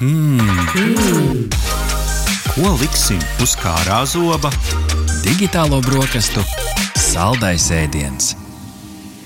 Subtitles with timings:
[0.00, 1.50] Mm.
[2.54, 4.48] Ko liksim uz kārā zoba?
[5.20, 6.40] Digitālo brokastu
[6.96, 8.30] saldais ēdiens.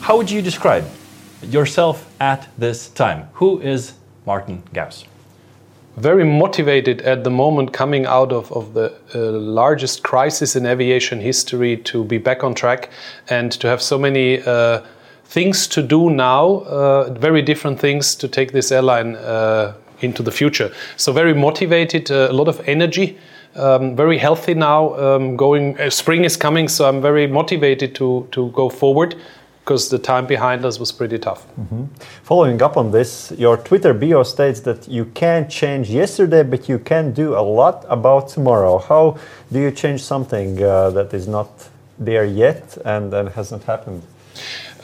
[0.00, 0.90] How would you describe
[1.42, 3.28] yourself at this time?
[3.34, 3.92] Who is
[4.26, 5.04] Martin Gauss?
[5.96, 11.20] very motivated at the moment coming out of, of the uh, largest crisis in aviation
[11.20, 12.90] history to be back on track
[13.28, 14.80] and to have so many uh,
[15.24, 20.30] things to do now, uh, very different things to take this airline uh, into the
[20.30, 20.72] future.
[20.96, 23.18] So very motivated, uh, a lot of energy.
[23.56, 24.94] Um, very healthy now.
[24.96, 29.14] Um, going, uh, spring is coming, so I'm very motivated to to go forward
[29.64, 31.46] because the time behind us was pretty tough.
[31.56, 31.84] Mm-hmm.
[32.22, 36.78] Following up on this, your Twitter bio states that you can't change yesterday, but you
[36.78, 38.78] can do a lot about tomorrow.
[38.78, 39.16] How
[39.50, 41.48] do you change something uh, that is not
[41.98, 44.02] there yet and, and hasn't happened?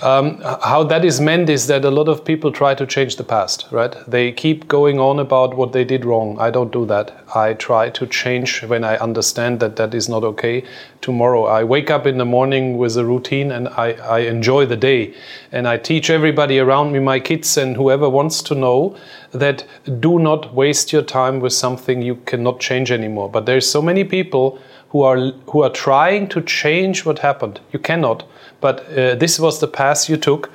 [0.03, 3.25] Um, how that is meant is that a lot of people try to change the
[3.25, 3.95] past, right?
[4.09, 6.39] They keep going on about what they did wrong.
[6.41, 7.13] I don't do that.
[7.35, 10.65] I try to change when I understand that that is not okay.
[11.03, 14.77] Tomorrow, I wake up in the morning with a routine and I, I enjoy the
[14.77, 15.15] day.
[15.53, 18.97] And I teach everybody around me, my kids and whoever wants to know,
[19.33, 19.67] that
[20.01, 23.29] do not waste your time with something you cannot change anymore.
[23.29, 24.59] But there's so many people
[24.91, 27.61] who are who are trying to change what happened.
[27.71, 28.25] You cannot
[28.61, 30.51] but uh, this was the path you took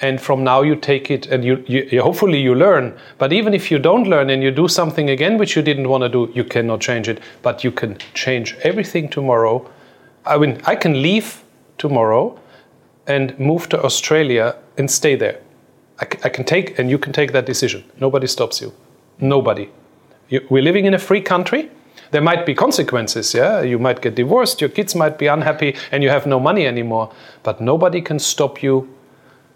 [0.00, 2.94] and from now you take it and you, you, hopefully you learn.
[3.18, 6.02] But even if you don't learn and you do something again which you didn't want
[6.02, 7.20] to do you cannot change it.
[7.42, 9.68] But you can change everything tomorrow.
[10.24, 11.42] I mean i can leave
[11.78, 12.38] tomorrow
[13.06, 15.40] and move to australia and stay there.
[15.98, 17.82] I, can take and you can take that decision.
[18.00, 18.74] Nobody stops you.
[19.18, 19.70] Nobody.
[20.28, 21.70] You, we're living in a free country
[22.10, 23.62] there might be consequences, yeah?
[23.62, 27.12] You might get divorced, your kids might be unhappy, and you have no money anymore.
[27.42, 28.88] But nobody can stop you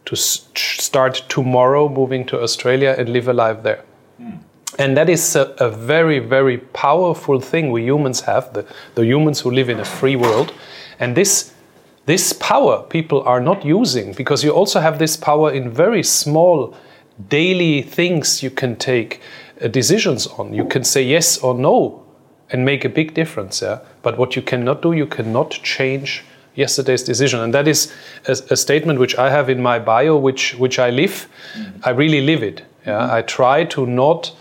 [0.06, 3.84] to start tomorrow moving to Australia and live a life there.
[4.20, 4.40] Mm.
[4.78, 9.40] And that is a, a, very, very powerful thing we humans have, the, the humans
[9.40, 10.52] who live in a free world.
[10.98, 11.52] And this,
[12.06, 16.74] this power people are not using because you also have this power in very small
[17.28, 19.20] daily things you can take
[19.60, 20.54] uh, decisions on.
[20.54, 22.04] You can say yes or no
[22.52, 23.62] and make a big difference.
[23.62, 23.80] Yeah?
[24.02, 26.24] But what you cannot do, you cannot change
[26.54, 27.40] yesterday's decision.
[27.40, 27.92] And that is
[28.26, 31.28] a, a statement which I have in my bio, which, which I live.
[31.54, 31.80] Mm-hmm.
[31.84, 32.62] I really live it.
[32.86, 33.00] Yeah?
[33.00, 33.14] Mm-hmm.
[33.14, 34.32] I try to not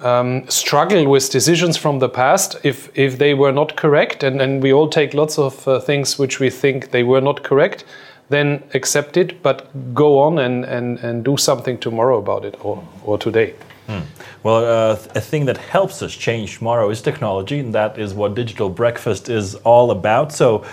[0.00, 4.22] um, struggle with decisions from the past if, if they were not correct.
[4.22, 7.42] And, and we all take lots of uh, things which we think they were not
[7.42, 7.84] correct.
[8.28, 12.82] Then accept it, but go on and, and, and do something tomorrow about it or,
[13.04, 13.54] or today.
[13.86, 14.00] Hmm.
[14.42, 18.34] Well, uh, a thing that helps us change tomorrow is technology, and that is what
[18.34, 20.32] Digital Breakfast is all about.
[20.32, 20.64] So,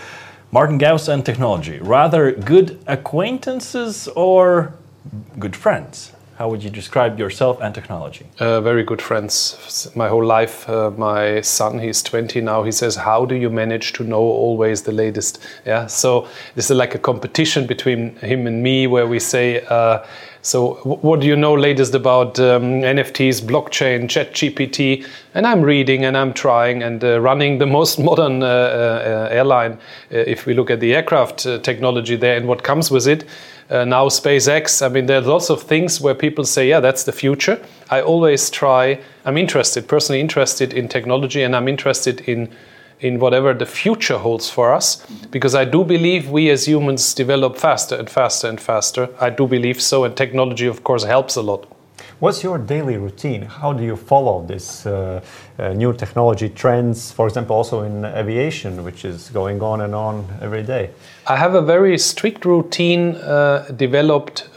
[0.51, 4.74] Martin Gauss and technology, rather good acquaintances or
[5.40, 6.12] good friends?
[6.38, 8.25] How would you describe yourself and technology?
[8.40, 9.91] Uh, very good friends.
[9.95, 12.63] My whole life, uh, my son, he's 20 now.
[12.63, 15.88] He says, "How do you manage to know always the latest?" Yeah.
[15.88, 19.63] So this is like a competition between him and me, where we say.
[19.69, 20.00] Uh,
[20.45, 25.07] so, what do you know latest about um, NFTs, blockchain, ChatGPT?
[25.33, 29.79] And I'm reading and I'm trying and uh, running the most modern uh, uh, airline.
[30.11, 33.23] Uh, if we look at the aircraft uh, technology there and what comes with it,
[33.69, 34.85] uh, now SpaceX.
[34.85, 37.57] I mean, there are lots of things where people say, "Yeah, that's the future."
[37.89, 38.99] I always try.
[39.23, 42.49] I'm interested, personally interested in technology, and I'm interested in
[42.99, 47.57] in whatever the future holds for us because I do believe we as humans develop
[47.57, 49.09] faster and faster and faster.
[49.19, 51.67] I do believe so, and technology, of course, helps a lot.
[52.19, 53.41] What's your daily routine?
[53.41, 55.21] How do you follow this uh,
[55.59, 60.25] uh, new technology trends, for example, also in aviation, which is going on and on
[60.41, 60.91] every day?
[61.27, 64.47] I have a very strict routine uh, developed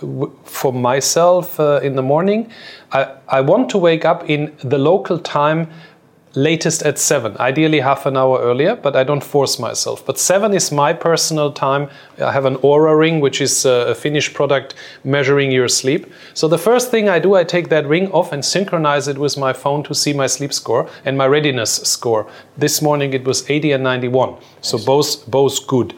[0.44, 2.52] for myself uh, in the morning.
[2.92, 5.68] I, I want to wake up in the local time
[6.36, 10.04] latest at 7 ideally half an hour earlier but i don't force myself.
[10.04, 11.88] But 7 is my personal time.
[12.18, 16.12] I have an Oura ring which is a finnish product measuring your sleep.
[16.34, 19.38] So the first thing i do i take that ring off and synchronize it with
[19.38, 22.28] my phone to see my sleep score and my readiness score.
[22.58, 25.94] This morning it was 80 and 91 so both both good.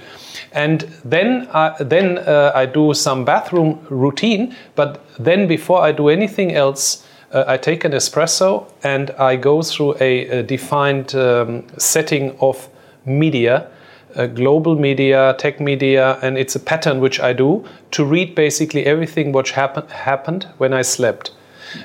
[0.53, 4.55] And then uh, then uh, I do some bathroom routine.
[4.77, 9.63] But then before I do anything else, uh, I take an espresso and I go
[9.63, 12.69] through a, a defined um, setting of
[13.05, 13.71] media,
[14.17, 18.87] uh, global media, tech media, and it's a pattern which I do to read basically
[18.87, 21.33] everything which happen, happened when I slept.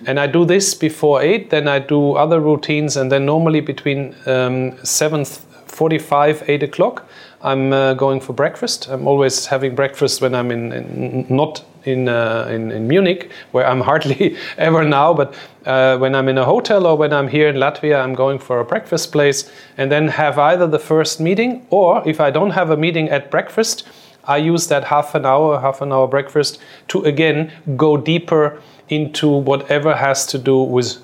[0.06, 4.16] And I do this before 8, then I do other routines, and then normally between
[4.26, 7.06] um, 7.45, 8 o'clock,
[7.42, 8.88] I'm uh, going for breakfast.
[8.88, 13.68] I'm always having breakfast when I'm in, in not in, uh, in, in Munich, where
[13.68, 15.36] I'm hardly ever now, but
[15.66, 18.60] uh, when I'm in a hotel or when I'm here in Latvia, I'm going for
[18.60, 22.70] a breakfast place and then have either the first meeting or if I don't have
[22.70, 23.88] a meeting at breakfast,
[24.26, 26.60] I use that half an hour, half an hour breakfast
[26.90, 30.98] to again go deeper into whatever has to do with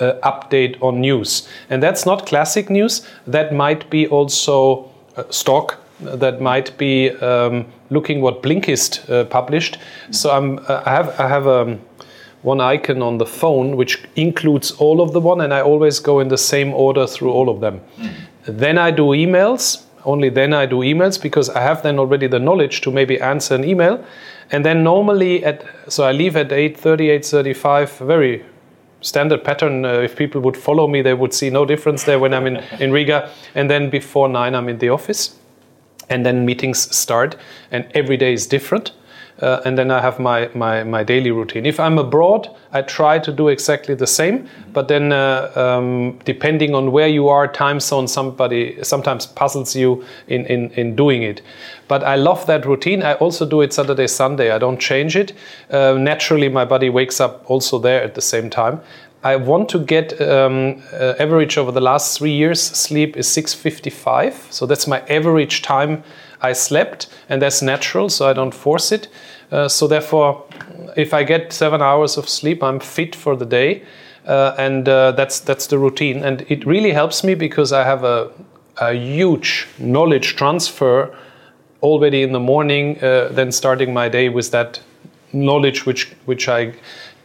[0.00, 1.48] uh, update on news.
[1.68, 7.66] And that's not classic news, that might be also uh, stock, that might be um,
[7.92, 9.78] looking what Blinkist uh, published.
[10.10, 11.80] So I'm, uh, I have, I have um,
[12.42, 16.20] one icon on the phone which includes all of the one, and I always go
[16.20, 17.80] in the same order through all of them.
[18.46, 19.84] Then I do emails.
[20.04, 23.54] Only then I do emails because I have then already the knowledge to maybe answer
[23.54, 24.04] an email.
[24.50, 28.44] And then normally at so I leave at 8:30, 8:35, very
[29.00, 29.84] standard pattern.
[29.84, 32.56] Uh, if people would follow me, they would see no difference there when I'm in,
[32.80, 33.30] in Riga.
[33.54, 35.36] And then before nine, I'm in the office.
[36.12, 37.36] And then meetings start,
[37.70, 38.92] and every day is different.
[39.40, 41.66] Uh, and then I have my, my, my daily routine.
[41.66, 44.46] If I'm abroad, I try to do exactly the same.
[44.72, 50.04] But then, uh, um, depending on where you are, time zone somebody sometimes puzzles you
[50.28, 51.42] in, in, in doing it.
[51.88, 53.02] But I love that routine.
[53.02, 54.52] I also do it Saturday, Sunday.
[54.52, 55.32] I don't change it.
[55.70, 58.80] Uh, naturally, my body wakes up also there at the same time.
[59.24, 62.60] I want to get um, uh, average over the last three years.
[62.60, 66.02] Sleep is 6:55, so that's my average time
[66.40, 69.08] I slept, and that's natural, so I don't force it.
[69.52, 70.44] Uh, so therefore,
[70.96, 73.82] if I get seven hours of sleep, I'm fit for the day,
[74.26, 76.24] uh, and uh, that's that's the routine.
[76.24, 78.30] And it really helps me because I have a,
[78.78, 81.14] a huge knowledge transfer
[81.80, 82.98] already in the morning.
[83.00, 84.80] Uh, then starting my day with that
[85.32, 86.74] knowledge which which I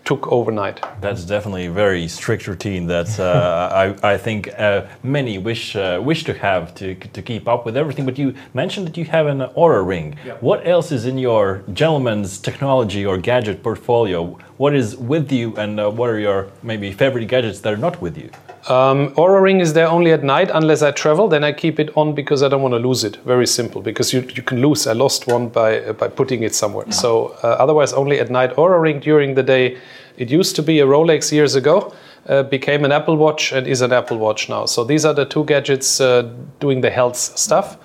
[0.08, 0.80] took overnight.
[1.02, 6.00] That's definitely a very strict routine that uh, I, I think uh, many wish uh,
[6.02, 8.06] wish to have to, to keep up with everything.
[8.06, 10.16] But you mentioned that you have an Oura ring.
[10.40, 14.38] What else is in your gentleman's technology or gadget portfolio?
[14.58, 18.02] What is with you, and uh, what are your maybe favorite gadgets that are not
[18.02, 18.32] with you?
[18.68, 21.28] Um, Oura Ring is there only at night unless I travel.
[21.28, 23.18] Then I keep it on because I don't want to lose it.
[23.18, 23.82] Very simple.
[23.82, 24.88] Because you, you can lose.
[24.88, 26.92] I lost one by uh, by putting it somewhere.
[26.92, 28.56] So uh, otherwise only at night.
[28.56, 29.78] Oura Ring during the day.
[30.18, 31.94] It used to be a Rolex years ago.
[32.28, 34.66] Uh, became an Apple Watch and is an Apple Watch now.
[34.66, 37.78] So these are the two gadgets uh, doing the health stuff.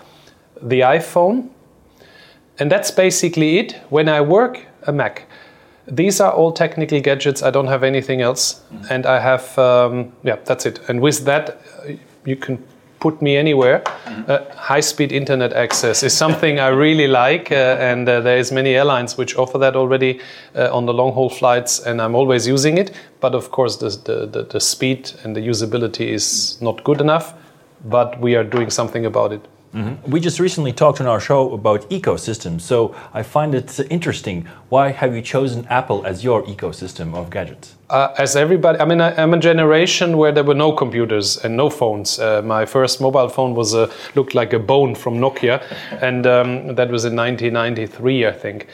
[0.62, 1.50] The iPhone,
[2.58, 3.80] and that's basically it.
[3.90, 5.28] When I work, a Mac.
[5.96, 7.42] These are all technical gadgets.
[7.42, 10.80] I don't have anything else, and I have um, yeah, that's it.
[10.88, 11.92] And with that, uh,
[12.24, 12.58] you can
[12.98, 13.82] put me anywhere.
[14.06, 18.74] Uh, high-speed internet access is something I really like, uh, and uh, there is many
[18.74, 20.20] airlines which offer that already
[20.54, 22.92] uh, on the long-haul flights, and I'm always using it.
[23.20, 27.34] But of course, the, the, the, the speed and the usability is not good enough.
[27.84, 29.40] But we are doing something about it.
[30.06, 34.46] We just recently talked on our show about ecosystems, so I find it interesting.
[34.68, 37.74] Why have you chosen Apple as your ecosystem of gadgets?
[37.88, 41.56] Uh, as everybody, I mean, I, I'm a generation where there were no computers and
[41.56, 42.18] no phones.
[42.18, 45.62] Uh, my first mobile phone was a, looked like a bone from Nokia,
[46.02, 48.66] and um, that was in 1993, I think.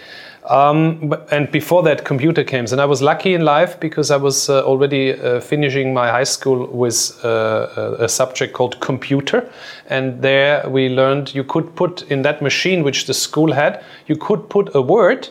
[0.48, 4.48] Um, and before that, computer came, and I was lucky in life because I was
[4.48, 9.50] uh, already uh, finishing my high school with uh, a subject called computer,
[9.88, 14.16] and there we learned you could put in that machine which the school had, you
[14.16, 15.28] could put a word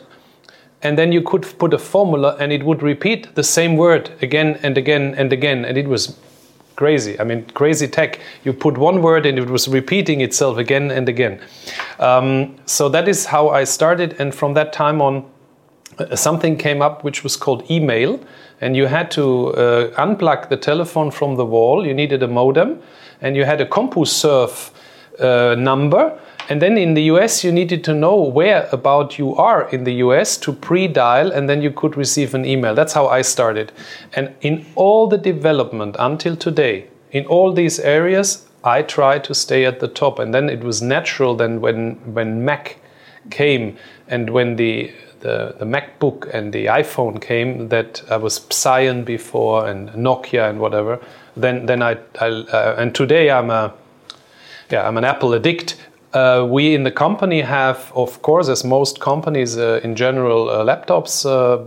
[0.84, 4.60] and then you could put a formula and it would repeat the same word again
[4.62, 5.66] and again and again.
[5.66, 6.16] And it was
[6.78, 7.20] crazy.
[7.20, 8.22] I mean crazy tech.
[8.46, 11.42] You put one word and it was repeating itself again and again.
[12.00, 14.16] Um, so that is how i started.
[14.20, 15.26] And from that time on
[16.00, 18.20] uh, something came up which was called email.
[18.62, 21.86] And you had to uh, unplug the telephone from the wall.
[21.86, 22.82] You needed a modem.
[23.22, 24.72] And you had a CompuServe
[25.20, 26.18] uh, number
[26.50, 29.96] and then in the US, you needed to know where about you are in the
[29.96, 32.74] US to pre dial, and then you could receive an email.
[32.74, 33.72] That's how I started.
[34.14, 39.66] And in all the development until today, in all these areas, I try to stay
[39.66, 40.20] at the top.
[40.20, 42.78] And then it was natural then when, when Mac
[43.30, 43.78] came
[44.08, 49.68] and when the the, the MacBook and the iPhone came that I was Psion before
[49.68, 51.00] and Nokia and whatever.
[51.36, 53.74] Then then I, I uh, and today I'm a
[54.70, 55.76] yeah I'm an Apple addict
[56.18, 60.64] uh, we in the company have, of course, as most companies uh, in general, uh,
[60.64, 61.64] laptops, uh,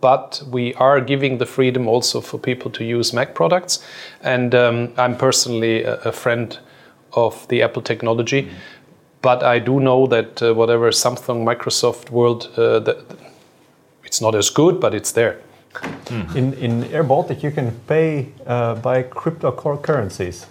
[0.00, 3.84] but we are giving the freedom also for people to use Mac products.
[4.22, 6.58] And um, I'm personally a, a, friend
[7.12, 8.42] of the Apple technology.
[8.42, 8.50] Mm.
[9.22, 12.98] But I do know that uh, whatever Samsung, Microsoft world, uh, that
[14.04, 15.40] it's not as good, but it's there.
[16.06, 16.36] Mm.
[16.36, 18.32] In, in Air Baltic, you can pay
[18.82, 20.46] by cryptocurrencies.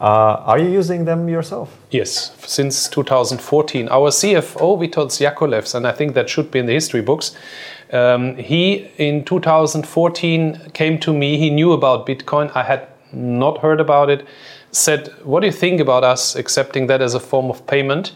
[0.00, 1.76] Uh, are you using them yourself?
[1.90, 3.88] Yes, since 2014.
[3.90, 7.36] Our CFO, Witold Jakovlevs, and I think that should be in the history books,
[7.92, 11.36] um, he in 2014 came to me.
[11.36, 12.50] He knew about Bitcoin.
[12.54, 14.26] I had not heard about it.
[14.72, 18.12] Said, What do you think about us accepting that as a form of payment?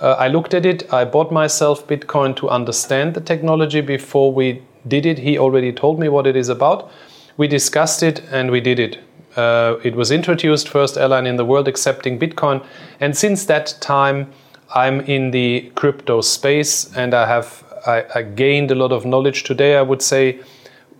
[0.00, 0.92] Uh, I looked at it.
[0.92, 5.18] I bought myself Bitcoin to understand the technology before we did it.
[5.18, 6.90] He already told me what it is about.
[7.38, 8.98] We discussed it and we did it.
[9.36, 12.64] Uh, it was introduced first airline in the world accepting Bitcoin,
[13.00, 14.32] and since that time,
[14.74, 19.44] I'm in the crypto space, and I have I, I gained a lot of knowledge.
[19.44, 20.40] Today, I would say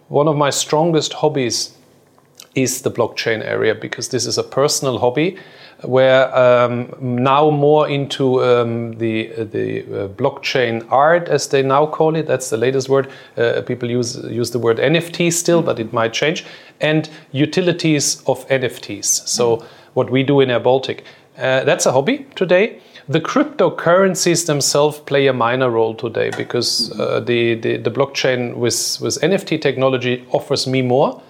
[0.08, 1.76] one of my strongest hobbies
[2.54, 5.36] is the blockchain area because this is a personal hobby
[5.82, 12.16] where um, now more into um, the the uh, blockchain art as they now call
[12.16, 12.26] it.
[12.26, 13.08] That's the latest word.
[13.36, 16.44] Uh, people use use the word NFT still but it might change.
[16.80, 19.64] And utilities of NFTs so
[19.94, 21.04] what we do in Air Baltic
[21.38, 22.80] uh, that's a hobby today.
[23.08, 28.98] The cryptocurrencies themselves play a minor role today because uh, the, the, the blockchain with
[29.00, 31.20] with NFT technology offers me more.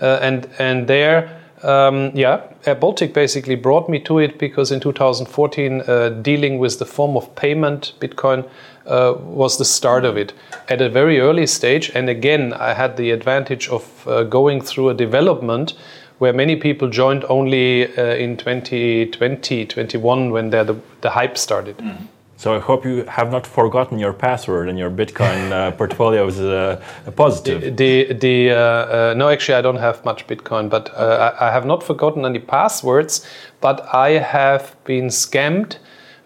[0.00, 4.80] Uh, and and there um, yeah, Air Baltic basically brought me to it because in
[4.80, 8.48] 2014, uh, dealing with the form of payment, Bitcoin,
[8.86, 10.34] uh, was the start of it
[10.68, 11.90] at a very early stage.
[11.94, 15.74] And again, I had the advantage of uh, going through a development
[16.18, 21.78] where many people joined only uh, in 2020, 21 when the, the hype started.
[21.78, 22.08] Mm.
[22.36, 26.40] So I hope you have not forgotten your password and your Bitcoin uh, portfolio is
[26.40, 27.76] uh, a positive.
[27.76, 31.48] The, the, the uh, uh no, actually, I don't have much Bitcoin, but uh, I,
[31.48, 33.26] I, have not forgotten any passwords.
[33.60, 35.76] But I have been scammed,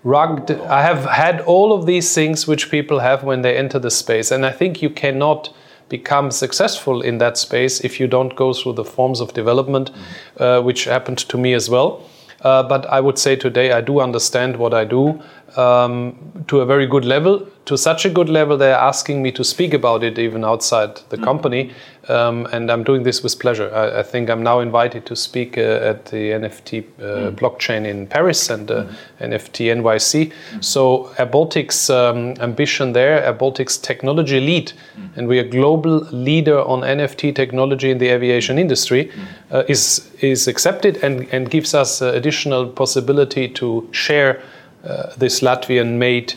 [0.03, 0.61] rugged.
[0.63, 4.31] I have had all of these things which people have when they enter the space,
[4.31, 5.55] and I think you cannot
[5.89, 10.67] become successful in that space if you don't go through the forms of development, mm-hmm.
[10.67, 12.03] which happened to me as well.
[12.43, 15.21] but I would say today I do understand what I do
[15.57, 17.47] um, to a very good level.
[17.67, 21.19] To such a good level, they're asking me to speak about it even outside the
[21.19, 21.25] mm.
[21.25, 21.71] company,
[22.09, 23.71] um, and I'm doing this with pleasure.
[23.75, 27.35] I, I think I'm now invited to speak uh, at the NFT uh, mm.
[27.37, 28.95] blockchain in Paris and uh, mm.
[29.21, 30.33] NFT NYC.
[30.33, 30.65] Mm.
[30.65, 35.17] So, Air Baltic's um, ambition there, Air Baltic's technology lead, mm.
[35.17, 39.27] and we are global leader on NFT technology in the aviation industry, mm.
[39.51, 44.41] uh, is is accepted and and gives us uh, additional possibility to share.
[44.89, 46.35] Uh, this Latvian made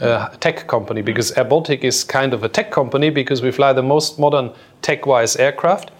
[0.00, 3.72] uh, tech company because Air Baltic is kind of a tech company because we fly
[3.72, 5.90] the most modern tech wise aircraft.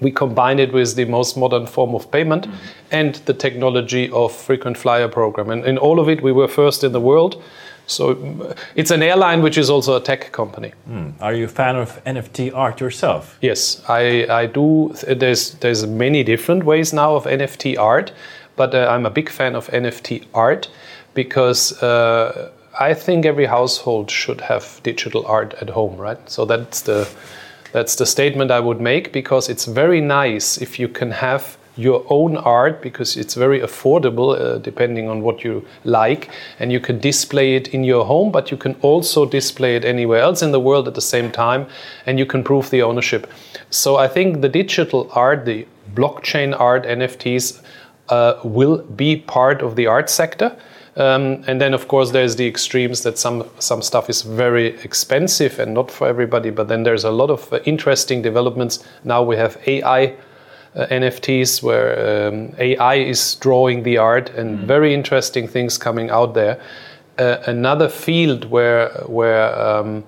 [0.00, 2.56] We combine it with the most modern form of payment mm-hmm.
[2.90, 5.50] and the technology of frequent flyer program.
[5.50, 7.42] And in all of it, we were first in the world.
[7.86, 10.72] So uh, it's an airline which is also a tech company.
[10.88, 11.14] Mm.
[11.20, 13.38] Are you a fan of NFT art yourself?
[13.40, 14.94] Yes, I, I do.
[15.06, 18.12] There's, there's many different ways now of NFT art,
[18.56, 20.68] but uh, I'm a big fan of NFT art
[21.16, 26.20] because uh, I think every household should have digital art at home, right?
[26.30, 27.08] So that's the
[27.72, 32.04] that's the statement I would make because it's very nice if you can have your
[32.08, 36.98] own art because it's very affordable uh, depending on what you like and you can
[36.98, 40.60] display it in your home but you can also display it anywhere else in the
[40.60, 41.66] world at the same time
[42.06, 43.30] and you can prove the ownership
[43.68, 47.60] so i think the digital art the blockchain art nfts
[48.08, 50.56] uh, will be part of the art sector
[50.96, 55.58] um, and then, of course, there's the extremes that some some stuff is very expensive
[55.58, 56.50] and not for everybody.
[56.50, 58.82] But then there's a lot of uh, interesting developments.
[59.04, 60.14] Now we have AI
[60.74, 64.66] uh, NFTs where um, AI is drawing the art, and mm.
[64.66, 66.58] very interesting things coming out there.
[67.18, 70.02] Uh, another field where where um,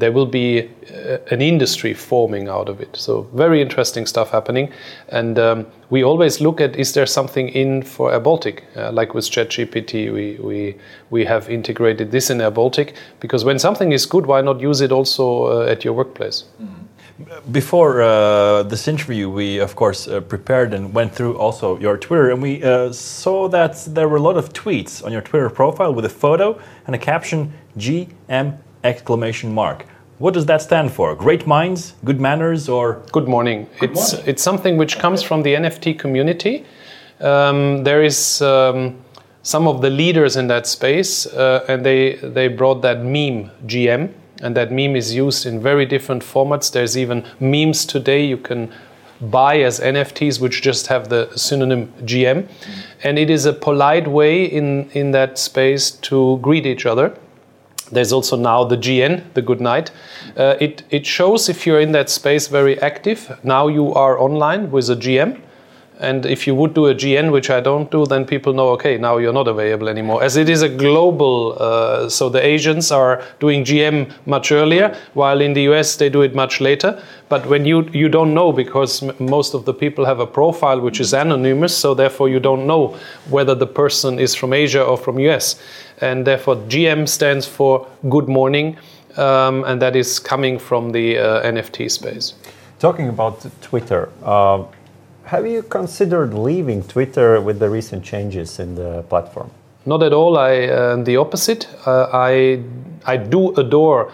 [0.00, 2.96] there will be uh, an industry forming out of it.
[2.96, 4.72] So very interesting stuff happening,
[5.08, 9.14] and um, we always look at is there something in for Air Baltic, uh, like
[9.14, 10.76] with ChatGPT, we we
[11.10, 14.80] we have integrated this in Air Baltic because when something is good, why not use
[14.80, 16.44] it also uh, at your workplace?
[16.60, 17.52] Mm-hmm.
[17.52, 22.30] Before uh, this interview, we of course uh, prepared and went through also your Twitter,
[22.30, 25.92] and we uh, saw that there were a lot of tweets on your Twitter profile
[25.92, 29.86] with a photo and a caption GM exclamation mark.
[30.20, 31.14] What does that stand for?
[31.14, 33.66] Great minds, good manners, or good morning?
[33.78, 34.28] Good it's morning.
[34.28, 36.66] it's something which comes from the NFT community.
[37.20, 38.98] Um, there is um,
[39.42, 44.12] some of the leaders in that space, uh, and they they brought that meme GM,
[44.42, 46.70] and that meme is used in very different formats.
[46.70, 48.70] There's even memes today you can
[49.22, 52.46] buy as NFTs which just have the synonym GM,
[53.04, 57.16] and it is a polite way in in that space to greet each other
[57.90, 59.90] there's also now the GN, the good night.
[60.36, 63.38] Uh, it, it shows if you're in that space very active.
[63.42, 65.40] Now you are online with a GM.
[66.00, 68.96] And if you would do a GN, which I don't do, then people know, okay,
[68.96, 70.22] now you're not available anymore.
[70.22, 75.42] As it is a global, uh, so the Asians are doing GM much earlier, while
[75.42, 77.02] in the US they do it much later.
[77.28, 81.00] But when you you don't know because most of the people have a profile which
[81.00, 82.96] is anonymous, so therefore you don't know
[83.28, 85.56] whether the person is from Asia or from US,
[86.00, 88.78] and therefore GM stands for Good Morning,
[89.18, 92.34] um, and that is coming from the uh, NFT space.
[92.78, 94.64] Talking about Twitter, uh,
[95.30, 99.48] have you considered leaving Twitter with the recent changes in the platform?
[99.86, 100.36] Not at all.
[100.36, 101.68] I uh, the opposite.
[101.86, 102.62] Uh, I
[103.06, 104.12] I do adore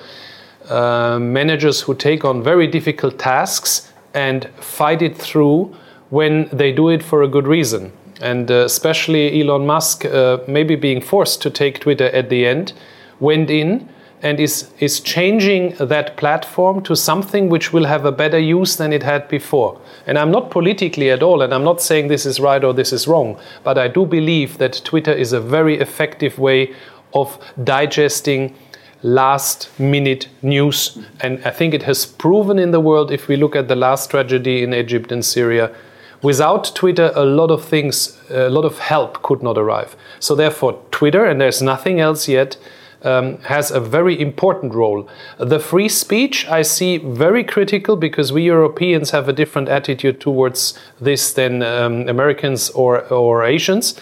[0.68, 5.74] uh, managers who take on very difficult tasks and fight it through
[6.10, 7.92] when they do it for a good reason.
[8.20, 12.72] And uh, especially Elon Musk, uh, maybe being forced to take Twitter at the end,
[13.20, 13.88] went in
[14.26, 18.92] and is, is changing that platform to something which will have a better use than
[18.92, 19.80] it had before.
[20.04, 22.92] And I'm not politically at all, and I'm not saying this is right or this
[22.92, 26.74] is wrong, but I do believe that Twitter is a very effective way
[27.14, 28.56] of digesting
[29.04, 30.98] last minute news.
[31.20, 34.10] And I think it has proven in the world, if we look at the last
[34.10, 35.72] tragedy in Egypt and Syria,
[36.20, 39.94] without Twitter, a lot of things, a lot of help could not arrive.
[40.18, 42.56] So, therefore, Twitter, and there's nothing else yet,
[43.06, 45.08] um, has a very important role.
[45.38, 50.78] The free speech I see very critical because we Europeans have a different attitude towards
[51.00, 54.00] this than um, Americans or, or Asians.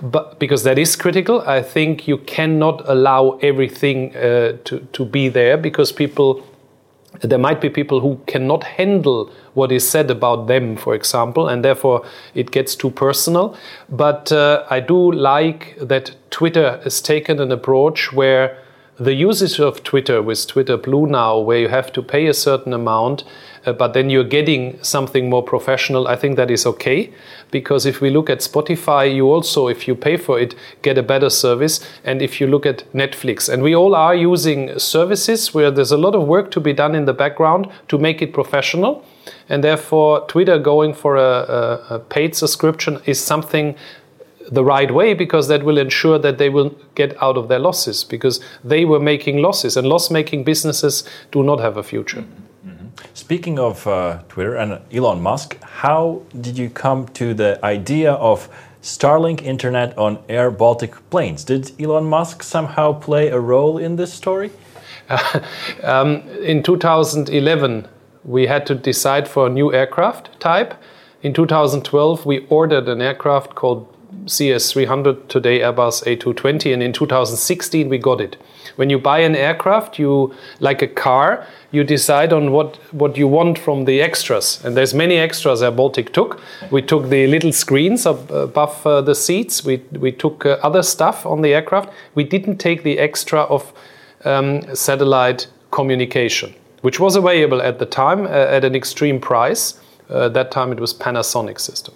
[0.00, 5.28] But because that is critical, I think you cannot allow everything uh, to, to be
[5.28, 6.44] there because people
[7.22, 11.64] there might be people who cannot handle what is said about them, for example, and
[11.64, 13.56] therefore it gets too personal.
[13.88, 18.58] But uh, I do like that Twitter has taken an approach where
[18.96, 22.72] the usage of Twitter with Twitter Blue now, where you have to pay a certain
[22.72, 23.24] amount,
[23.66, 27.12] uh, but then you're getting something more professional, I think that is okay.
[27.50, 31.02] Because if we look at Spotify, you also, if you pay for it, get a
[31.02, 31.80] better service.
[32.04, 35.98] And if you look at Netflix, and we all are using services where there's a
[35.98, 39.04] lot of work to be done in the background to make it professional.
[39.48, 43.76] And therefore, Twitter going for a, a, a paid subscription is something
[44.50, 48.04] the right way because that will ensure that they will get out of their losses
[48.04, 52.24] because they were making losses and loss making businesses do not have a future.
[53.12, 58.48] Speaking of uh, Twitter and Elon Musk, how did you come to the idea of
[58.82, 61.44] Starlink internet on Air Baltic planes?
[61.44, 64.50] Did Elon Musk somehow play a role in this story?
[65.82, 67.86] Um, in 2011,
[68.24, 70.74] we had to decide for a new aircraft type.
[71.22, 73.88] In 2012, we ordered an aircraft called
[74.26, 78.36] CS300, today Airbus A220, and in 2016 we got it.
[78.76, 83.28] When you buy an aircraft, you like a car, you decide on what, what you
[83.28, 84.64] want from the extras.
[84.64, 86.40] And there's many extras Air Baltic took.
[86.70, 89.64] We took the little screens above uh, the seats.
[89.64, 91.90] We, we took uh, other stuff on the aircraft.
[92.14, 93.72] We didn't take the extra of
[94.24, 99.80] um, satellite communication, which was available at the time uh, at an extreme price.
[100.10, 101.94] Uh, that time it was Panasonic system.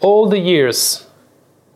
[0.00, 1.06] All the years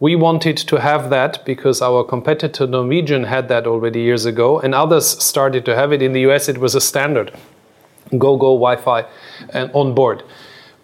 [0.00, 4.74] we wanted to have that because our competitor Norwegian had that already years ago, and
[4.74, 6.02] others started to have it.
[6.02, 7.30] In the US, it was a standard
[8.10, 9.04] Gogo Wi Fi
[9.50, 10.24] and on board.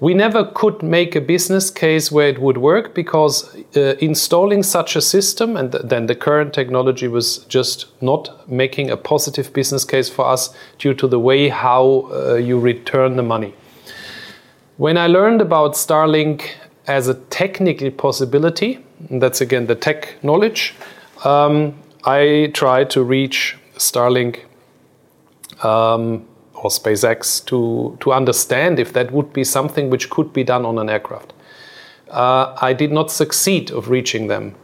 [0.02, 4.96] We never could make a business case where it would work because uh, installing such
[4.96, 9.84] a system and th- then the current technology was just not making a positive business
[9.84, 13.54] case for us due to the way how uh, you return the money.
[14.76, 16.50] When I learned about Starlink
[16.88, 20.74] as a technical possibility, that's again the tech knowledge.
[21.24, 24.40] Um, I tried to reach Starlink
[25.62, 26.26] um,
[26.62, 30.78] or SpaceX to, to understand if that would be something which could be done on
[30.78, 31.32] an aircraft.
[32.08, 34.54] Uh, I did not succeed of reaching them.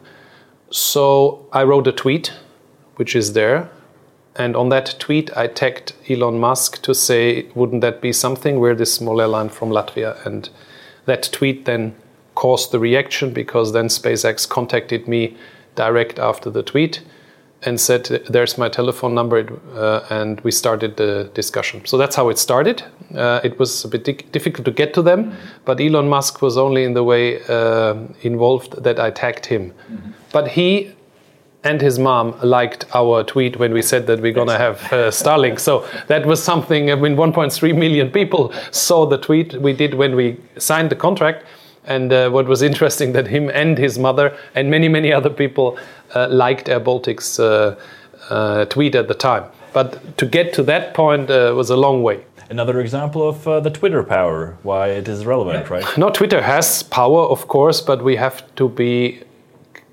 [0.70, 2.32] So I wrote a tweet,
[2.96, 3.70] which is there.
[4.37, 8.61] And on that tweet, I tagged Elon Musk to say, wouldn't that be something?
[8.61, 10.24] We're this small airline from Latvia.
[10.24, 10.48] And
[11.06, 11.96] that tweet then
[12.37, 15.37] caused the reaction because then SpaceX contacted me
[15.74, 17.02] direct after the tweet
[17.64, 21.85] and said, "There's my telephone number," uh, and we started the discussion.
[21.85, 22.83] So that's how it started.
[23.14, 25.64] Uh, it was a bit di- difficult to get to them, mm-hmm.
[25.64, 29.73] but Elon Musk was only in the way uh, involved that I tagged him.
[29.73, 30.11] Mm-hmm.
[30.33, 30.92] But he
[31.64, 35.11] and his mom liked our tweet when we said that we're going to have uh,
[35.11, 35.59] Starlink.
[35.59, 36.90] So that was something.
[36.90, 41.44] I mean, 1.3 million people saw the tweet we did when we signed the contract.
[41.84, 45.78] And uh, what was interesting that him and his mother and many many other people
[46.14, 47.76] uh, liked Air Baltic's uh,
[48.30, 49.44] uh tweet at the time.
[49.72, 52.24] But to get to that point uh, was a long way.
[52.50, 55.84] another example of uh, the Twitter power, why it is relevant, right?
[55.98, 59.22] No, Twitter has power, of course, but we have to be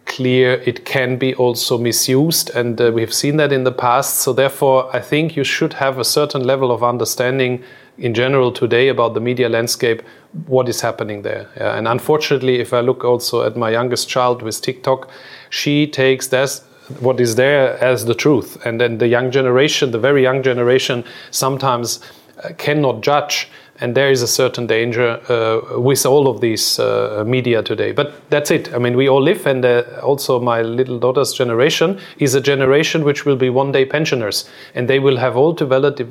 [0.06, 4.20] clear it can be also misused, and uh, we've seen that in the past.
[4.20, 7.64] So, therefore, I think you should have a certain level of understanding
[7.98, 10.02] in general today about the media landscape,
[10.48, 11.50] what is happening there.
[11.58, 15.10] Yeah, and unfortunately, if I look also at my youngest child with TikTok,
[15.50, 16.62] she takes that
[17.00, 21.04] what is there as the truth, and then the young generation, the very young generation,
[21.32, 22.00] sometimes
[22.44, 27.24] uh, cannot judge and there is a certain danger uh, with all of these uh,
[27.28, 27.92] media today.
[27.92, 28.74] But that's it.
[28.74, 33.04] I mean, we all live, and uh, also my little daughter's generation is a generation
[33.04, 36.02] which will be one day pensioners, and they will have all developed,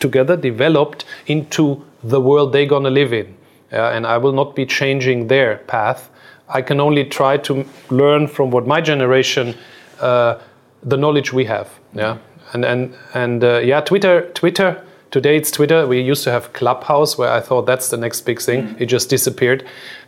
[0.00, 3.34] together developed into the world they're going to live in.
[3.70, 6.10] and I will not be changing their path.
[6.48, 9.54] I can only try to learn from what my generation,
[10.00, 10.38] uh,
[10.82, 11.68] the knowledge we have.
[11.94, 12.16] Yeah,
[12.54, 15.86] and and and uh, yeah, Twitter, Twitter Today it's Twitter.
[15.86, 18.68] We used to have Clubhouse, where I thought that's the next big thing.
[18.68, 18.80] Mm.
[18.82, 19.66] It just disappeared.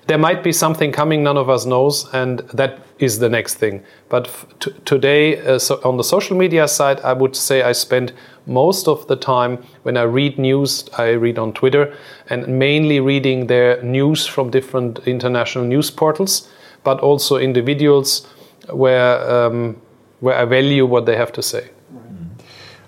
[0.08, 3.82] There might be something coming none of us knows, and that is the next thing.
[4.10, 4.28] But
[4.84, 8.12] today, uh, so on the social media side, I would say I spend
[8.44, 11.96] most of the time when I read news, I read on Twitter,
[12.28, 16.46] and mainly reading their news from different international news portals,
[16.84, 18.26] but also individuals
[18.68, 19.80] where um,
[20.20, 21.70] where I value what they have to say.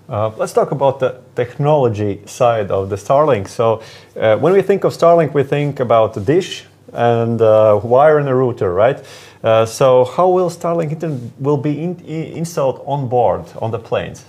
[0.08, 3.48] Uh, let's talk about the technology side of the Starlink.
[3.48, 3.82] So,
[4.16, 8.28] uh, when we think of Starlink, we think about the dish and uh, wire and
[8.28, 9.02] a router, right?
[9.42, 14.24] Uh, so, how will Starlink will be in, installed on board on the planes?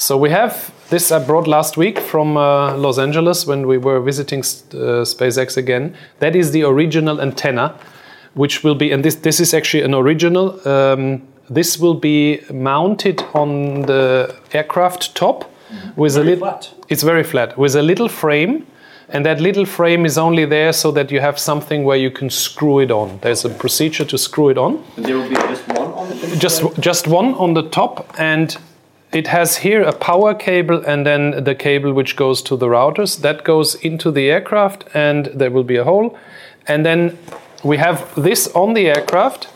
[0.00, 4.00] So we have this I brought last week from uh, Los Angeles when we were
[4.00, 5.96] visiting uh, SpaceX again.
[6.20, 7.76] That is the original antenna,
[8.34, 10.60] which will be, and this this is actually an original.
[10.68, 16.00] Um, this will be mounted on the aircraft top mm-hmm.
[16.00, 16.60] with very a little.
[16.88, 18.66] It's very flat with a little frame,
[19.08, 22.30] and that little frame is only there so that you have something where you can
[22.30, 23.18] screw it on.
[23.22, 24.84] There's a procedure to screw it on.
[24.96, 28.56] And there will be just one on the just just one on the top, and
[29.12, 33.22] it has here a power cable and then the cable which goes to the routers
[33.22, 36.18] that goes into the aircraft, and there will be a hole,
[36.66, 37.16] and then
[37.64, 39.48] we have this on the aircraft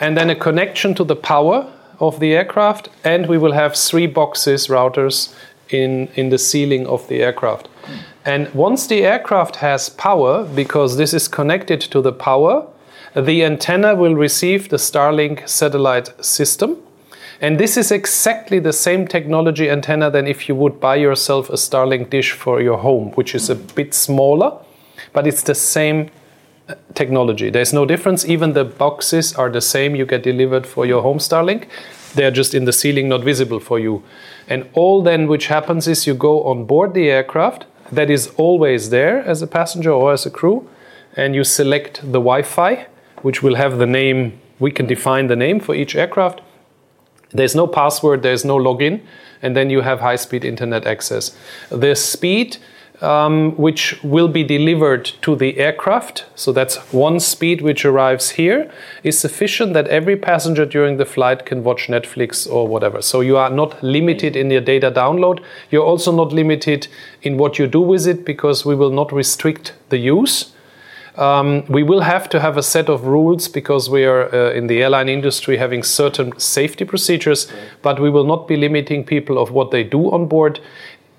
[0.00, 4.06] and then a connection to the power of the aircraft, and we will have three
[4.06, 5.34] boxes routers
[5.70, 7.68] in, in the ceiling of the aircraft.
[8.24, 12.66] And once the aircraft has power, because this is connected to the power,
[13.14, 16.76] the antenna will receive the Starlink satellite system.
[17.40, 21.54] And this is exactly the same technology antenna than if you would buy yourself a
[21.54, 24.58] Starlink dish for your home, which is a bit smaller,
[25.12, 26.10] but it's the same
[26.94, 27.50] technology.
[27.50, 28.24] There's no difference.
[28.24, 31.68] Even the boxes are the same you get delivered for your home Starlink.
[32.14, 34.02] They're just in the ceiling, not visible for you.
[34.48, 38.90] And all then which happens is you go on board the aircraft that is always
[38.90, 40.68] there as a passenger or as a crew,
[41.16, 42.86] and you select the Wi Fi,
[43.22, 46.40] which will have the name, we can define the name for each aircraft.
[47.30, 49.02] There's no password, there's no login,
[49.42, 51.36] and then you have high speed internet access.
[51.70, 52.56] The speed
[53.00, 56.24] um, which will be delivered to the aircraft.
[56.34, 58.70] So that's one speed which arrives here,
[59.02, 63.02] is sufficient that every passenger during the flight can watch Netflix or whatever.
[63.02, 65.42] So you are not limited in your data download.
[65.70, 66.88] You're also not limited
[67.22, 70.52] in what you do with it because we will not restrict the use.
[71.16, 74.66] Um, we will have to have a set of rules because we are uh, in
[74.66, 79.50] the airline industry having certain safety procedures, but we will not be limiting people of
[79.50, 80.60] what they do on board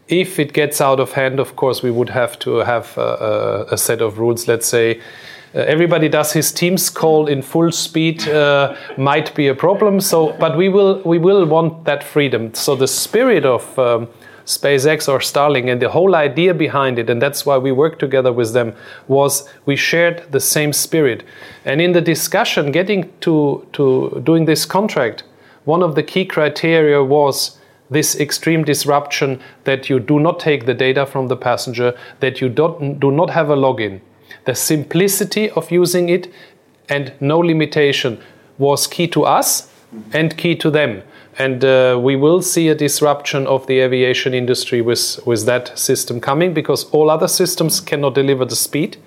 [0.07, 3.73] if it gets out of hand, of course, we would have to have a, a,
[3.73, 4.47] a set of rules.
[4.47, 5.01] Let's say
[5.53, 9.99] uh, everybody does his Teams call in full speed uh, might be a problem.
[9.99, 12.53] So, but we will we will want that freedom.
[12.53, 14.07] So the spirit of um,
[14.45, 18.31] SpaceX or Starlink and the whole idea behind it, and that's why we worked together
[18.31, 18.73] with them,
[19.09, 21.23] was we shared the same spirit.
[21.65, 25.23] And in the discussion, getting to to doing this contract,
[25.65, 27.56] one of the key criteria was
[27.89, 32.49] this extreme disruption that you do not take the data from the passenger, that you
[32.49, 34.01] don't, do not have a login.
[34.45, 36.31] The simplicity of using it
[36.89, 38.21] and no limitation
[38.57, 39.71] was key to us
[40.13, 41.03] and key to them.
[41.39, 46.19] And uh, we will see a disruption of the aviation industry with, with that system
[46.19, 48.97] coming because all other systems cannot deliver the speed.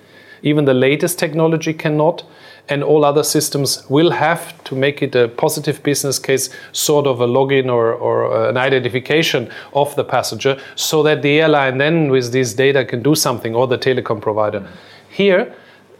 [0.41, 2.23] Even the latest technology cannot
[2.69, 7.21] and all other systems will have to make it a positive business case, sort of
[7.21, 12.31] a login or, or an identification of the passenger, so that the airline then, with
[12.31, 14.67] this data, can do something, or the telecom provider.
[15.09, 15.53] Here,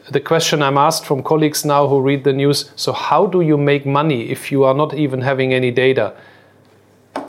[0.10, 3.58] the question I'm asked from colleagues now who read the news so, how do you
[3.58, 6.14] make money if you are not even having any data?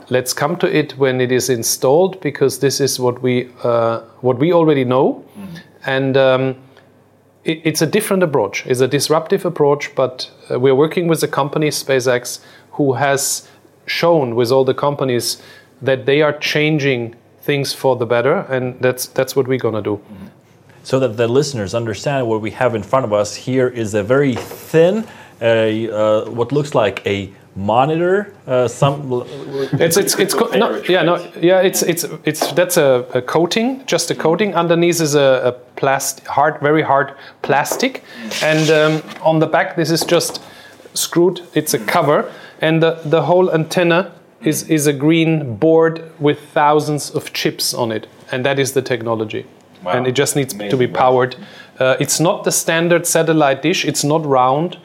[0.09, 4.37] let's come to it when it is installed because this is what we uh, what
[4.39, 5.23] we already know,
[5.85, 6.55] and um,
[7.45, 8.65] it's a different approach.
[8.65, 12.39] It's a disruptive approach, but uh, we're working with a company, SpaceX,
[12.71, 13.47] who has
[13.85, 15.41] shown with all the companies
[15.81, 19.99] that they are changing things for the better, and that's that's what we're gonna do.
[20.83, 24.03] So that the listeners understand what we have in front of us here is a
[24.03, 25.05] very thin,
[25.41, 28.33] uh, uh, what looks like a monitor.
[28.47, 29.23] Uh, some
[29.73, 33.85] It's it's it's co- no, yeah no yeah it's it's it's that's a, a coating
[33.85, 34.55] just a coating.
[34.55, 38.03] Underneath is a, a plastic hard very hard plastic.
[38.41, 40.41] And um, on the back this is just
[40.93, 41.41] screwed.
[41.53, 42.31] It's a cover.
[42.61, 47.91] And the, the whole antenna is is a green board with thousands of chips on
[47.91, 48.07] it.
[48.31, 49.45] And that is the technology.
[49.85, 51.35] And it just needs to be powered.
[51.77, 53.83] Uh, it's not the standard satellite dish.
[53.85, 54.77] It's not round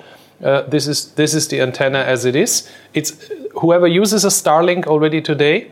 [0.42, 2.70] uh, this is this is the antenna as it is.
[2.94, 5.70] It's whoever uses a Starlink already today.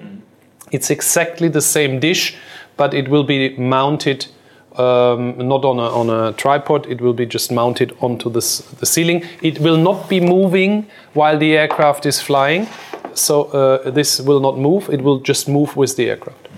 [0.72, 2.36] It's exactly the same dish,
[2.76, 4.26] but it will be mounted
[4.78, 6.86] um, not on a, on a tripod.
[6.86, 8.40] It will be just mounted onto the,
[8.80, 9.24] the ceiling.
[9.42, 12.66] It will not be moving while the aircraft is flying.
[13.14, 14.90] So uh, this will not move.
[14.90, 16.48] It will just move with the aircraft.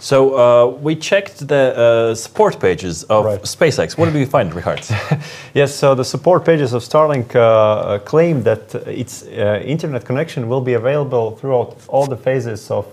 [0.00, 3.42] So uh, we checked the uh, support pages of Right.
[3.42, 3.98] SpaceX.
[3.98, 4.80] What did we find, Richard?
[5.54, 10.48] Yes, so the support pages of Starlink uh, uh, claim that its uh, internet connection
[10.48, 12.86] will be available throughout all the phases of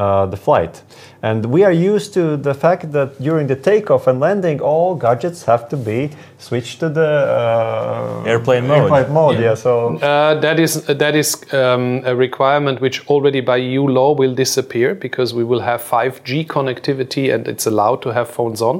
[0.00, 0.82] uh, uh, the flight.
[1.22, 5.44] And we are used to the fact that during the takeoff and landing, all gadgets
[5.44, 8.78] have to be switched to the uh, Airplane mode.
[8.78, 9.54] Airplane mode, yeah.
[9.54, 14.34] so Uh, that is that is um, a requirement which already by EU law will
[14.34, 18.76] disappear because we will have 5G connectivity and it's allowed to have phones on.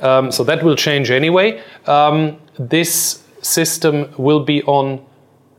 [0.00, 1.60] Um, so that will change anyway.
[1.86, 5.00] Um, this system will be on.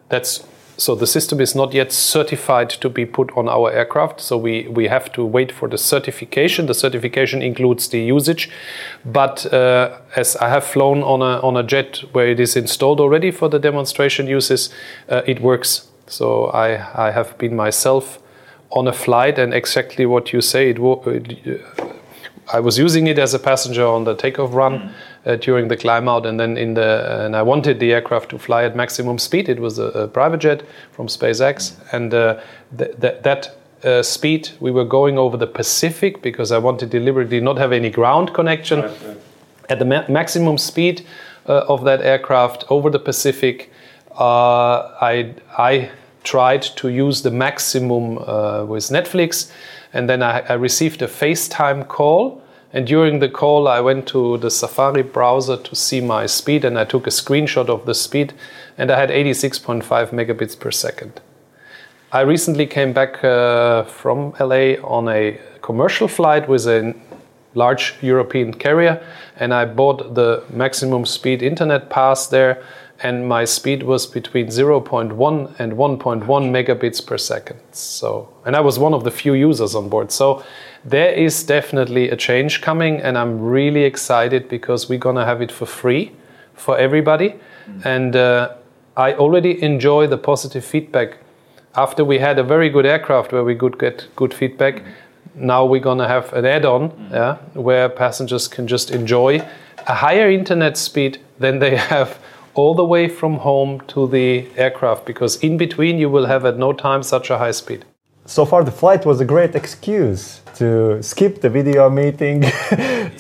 [0.10, 0.44] That's
[0.82, 4.20] so the system is not yet certified to be put on our aircraft.
[4.20, 6.66] So we we have to wait for the certification.
[6.66, 8.50] The certification includes the usage,
[9.06, 13.00] but uh, as I have flown on a on a jet where it is installed
[13.00, 14.74] already for the demonstration uses,
[15.08, 15.88] uh, it works.
[16.08, 16.70] So I
[17.08, 18.18] I have been myself
[18.72, 20.80] on a flight and exactly what you say it.
[20.80, 21.62] it
[22.54, 24.94] I was using it as a passenger on the takeoff run
[25.26, 28.38] uh, during the climb out, and then in the and I wanted the aircraft to
[28.40, 29.50] fly at maximum speed.
[29.50, 32.40] It was a, a private jet from SpaceX, and uh,
[32.78, 37.40] th- th- that uh, speed we were going over the Pacific because I wanted deliberately
[37.40, 38.84] not have any ground connection
[39.70, 41.06] at the ma- maximum speed
[41.48, 43.72] uh, of that aircraft over the Pacific.
[44.20, 45.90] Uh, I I
[46.24, 49.52] tried to use the maximum uh, with Netflix,
[49.94, 52.42] and then I, I received a FaceTime call.
[52.74, 56.80] And during the call, I went to the Safari browser to see my speed, and
[56.80, 58.34] I took a screenshot of the speed,
[58.78, 61.20] and I had 86.5 megabits per second.
[62.14, 66.94] I recently came back uh, from LA on a commercial flight with a
[67.54, 69.06] large European carrier,
[69.38, 72.64] and I bought the maximum speed internet pass there,
[73.04, 77.60] and my speed was between 0.1 and 1.1 megabits per second.
[77.72, 80.12] So, and I was one of the few users on board.
[80.12, 80.44] So,
[80.84, 85.52] there is definitely a change coming, and I'm really excited because we're gonna have it
[85.52, 86.12] for free
[86.54, 87.86] for everybody, mm.
[87.86, 88.54] and uh,
[88.98, 91.18] I already enjoy the positive feedback.
[91.76, 94.86] After we had a very good aircraft where we could get good feedback, mm.
[95.36, 97.12] now we're going to have an add-on mm.
[97.12, 99.46] yeah, where passengers can just enjoy
[99.88, 102.20] a higher internet speed than they have
[102.54, 106.58] all the way from home to the aircraft because in between you will have at
[106.58, 107.86] no time such a high speed.
[108.26, 112.42] So far the flight was a great excuse to skip the video meeting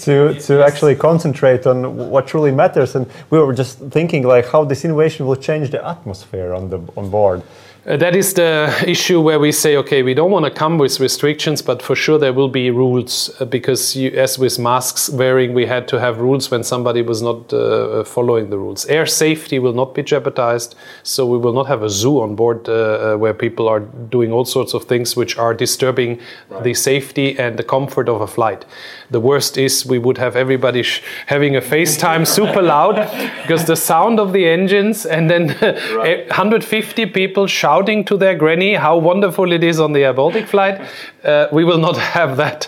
[0.06, 2.96] to to actually concentrate on what truly matters.
[2.96, 6.80] And we were just thinking like how this innovation will change the atmosphere on the
[6.96, 7.42] on board
[7.84, 11.00] Uh, that is the issue where we say, okay, we don't want to come with
[11.00, 15.56] restrictions, but for sure there will be rules uh, because, you, as with masks wearing,
[15.56, 18.86] we had to have rules when somebody was not uh, following the rules.
[18.86, 22.70] Air safety will not be jeopardized, so we will not have a zoo on board
[22.70, 26.20] uh, uh, where people are doing all sorts of things which are disturbing
[26.62, 28.63] the safety and the comfort of a flight.
[29.10, 32.96] The worst is we would have everybody sh- having a FaceTime super loud
[33.41, 38.97] because the sound of the engines and then 150 people shouting to their granny how
[38.97, 40.81] wonderful it is on the Air Baltic flight.
[41.23, 42.67] Uh, we will not have that.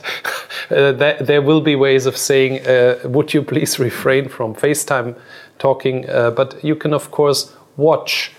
[0.71, 1.27] Uh, that.
[1.27, 5.15] There will be ways of saying, uh, would you please refrain from FaceTime
[5.59, 6.09] talking?
[6.09, 8.31] Uh, but you can, of course, watch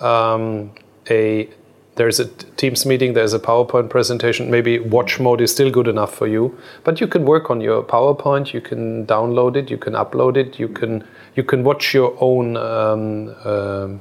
[0.00, 0.70] um,
[1.10, 1.48] a
[1.96, 4.48] there's a Teams meeting, there's a PowerPoint presentation.
[4.52, 7.82] Maybe watch mode is still good enough for you, but you can work on your
[7.82, 8.52] PowerPoint.
[8.52, 11.02] You can download it, you can upload it, you can
[11.34, 14.00] you can watch your own um, um,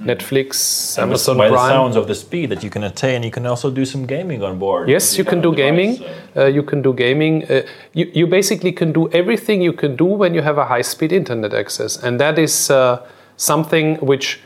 [0.00, 3.46] Netflix, And Amazon by the sounds of the speed that you can attain, you can
[3.46, 4.88] also do some gaming on board.
[4.88, 6.04] Yes, you can do gaming.
[6.36, 7.44] Uh, you can do gaming.
[7.44, 10.82] Uh, you, you basically can do everything you can do when you have a high
[10.82, 11.96] speed internet access.
[11.96, 14.40] And that is uh, something which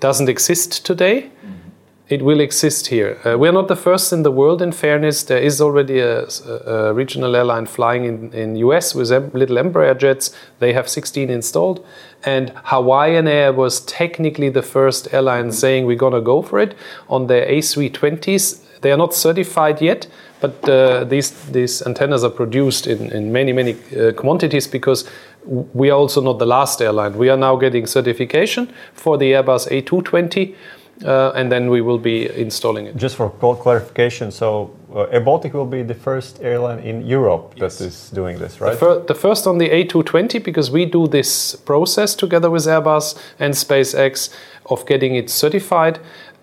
[0.00, 1.30] doesn't exist today.
[2.08, 3.18] It will exist here.
[3.22, 5.22] Uh, we're not the first in the world, in fairness.
[5.22, 6.26] There is already a,
[6.66, 10.34] a regional airline flying in, in US with em- little Embraer jets.
[10.58, 11.84] They have 16 installed.
[12.24, 16.74] And Hawaiian Air was technically the first airline saying we're going to go for it
[17.10, 18.80] on their A320s.
[18.80, 20.06] They are not certified yet,
[20.40, 25.08] but uh, these, these antennas are produced in, in many, many uh, quantities because
[25.44, 27.16] we are also not the last airline.
[27.16, 30.54] We are now getting certification for the Airbus A220,
[31.04, 32.96] uh, and then we will be installing it.
[32.96, 37.80] Just for clarification, so uh, Air Baltic will be the first airline in Europe that
[37.80, 38.76] is doing this, right?
[38.76, 43.54] Fir- the first on the A220 because we do this process together with Airbus and
[43.54, 44.34] SpaceX
[44.66, 46.00] of getting it certified,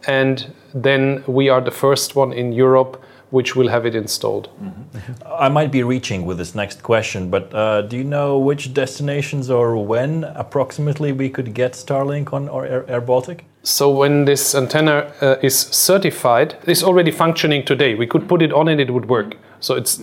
[0.07, 4.49] and then we are the first one in Europe which will have it installed.
[5.25, 9.49] I might be reaching with this next question, but uh, do you know which destinations
[9.49, 13.45] or when approximately we could get Starlink on our Air, Air Baltic?
[13.65, 17.95] So when this antenna uh, is certified, it's already functioning today.
[17.95, 19.37] We could put it on and it would work.
[19.59, 19.99] So it's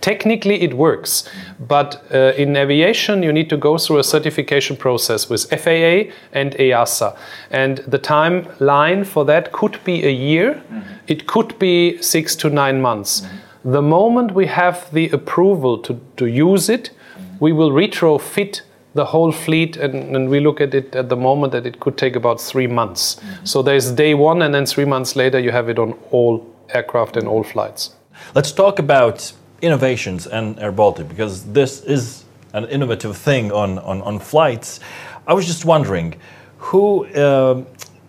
[0.00, 1.28] technically it works,
[1.60, 6.54] but uh, in aviation you need to go through a certification process with FAA and
[6.54, 7.16] EASA,
[7.52, 10.60] and the timeline for that could be a year.
[11.06, 13.24] It could be six to nine months.
[13.64, 16.90] The moment we have the approval to, to use it,
[17.38, 18.62] we will retrofit
[18.98, 21.96] the whole fleet and, and we look at it at the moment that it could
[21.96, 23.20] take about three months.
[23.44, 26.34] So there's day one and then three months later you have it on all
[26.74, 27.94] aircraft and all flights.
[28.34, 29.32] Let's talk about
[29.62, 34.80] innovations and Air Baltic because this is an innovative thing on, on, on flights.
[35.26, 36.14] I was just wondering,
[36.58, 37.66] who, um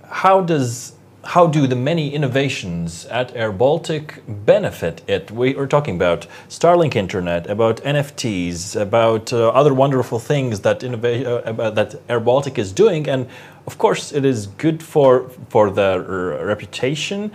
[0.09, 5.31] how does how do the many innovations at Air Baltic benefit it?
[5.31, 11.59] We are talking about Starlink Internet, about NFTs, about uh, other wonderful things that innova-
[11.59, 13.27] uh, that Air Baltic is doing, and
[13.67, 17.31] of course, it is good for for uh, reputation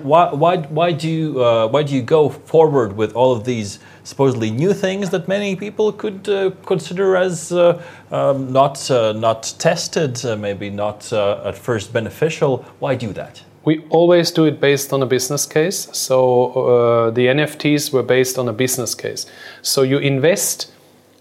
[0.00, 4.50] why, why, why do uh, why do you go forward with all of these supposedly
[4.50, 10.24] new things that many people could uh, consider as uh, um, not uh, not tested,
[10.24, 12.64] uh, maybe not uh, at first beneficial?
[12.78, 13.42] Why do that?
[13.64, 18.48] we always do it based on a business case so the nfts were based on
[18.48, 19.24] a business case
[19.62, 20.72] so you invest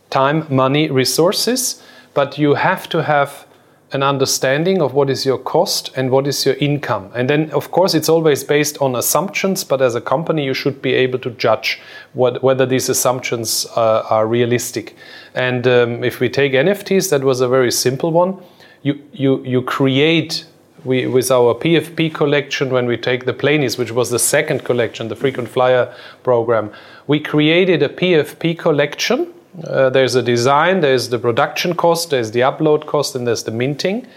[0.10, 1.84] time money resources
[2.16, 3.46] but you have to have
[3.94, 7.12] an understanding of what is your cost and what is your income.
[7.14, 10.82] And then, of course, it's always based on assumptions, but as a company, you should
[10.82, 11.80] be able to judge
[12.14, 14.96] what, whether these assumptions uh, are realistic.
[15.34, 18.42] And um, if we take NFTs, that was a very simple one.
[18.82, 20.46] You, you, you create
[20.84, 25.10] we, with our PFP collection, when we take the Planies, which was the second collection,
[25.10, 26.72] the frequent flyer program,
[27.08, 29.32] we created a PFP collection
[29.64, 33.52] uh, there's a design, there's the production cost, there's the upload cost, and there's the
[33.52, 34.08] minting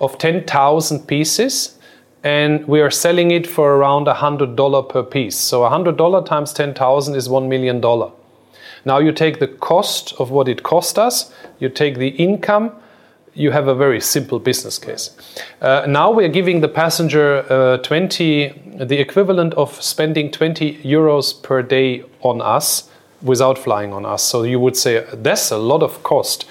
[0.00, 1.78] of 10,000 pieces.
[2.22, 5.36] And we are selling it for around $100 per piece.
[5.36, 7.80] So $100 times 10,000 is $1 million.
[8.86, 12.72] Now you take the cost of what it cost us, you take the income,
[13.34, 15.10] you have a very simple business case.
[15.60, 21.62] Uh, now we're giving the passenger uh, 20, the equivalent of spending 20 euros per
[21.62, 22.88] day on us
[23.24, 24.22] without flying on us.
[24.22, 26.46] So you would say that's a lot of cost.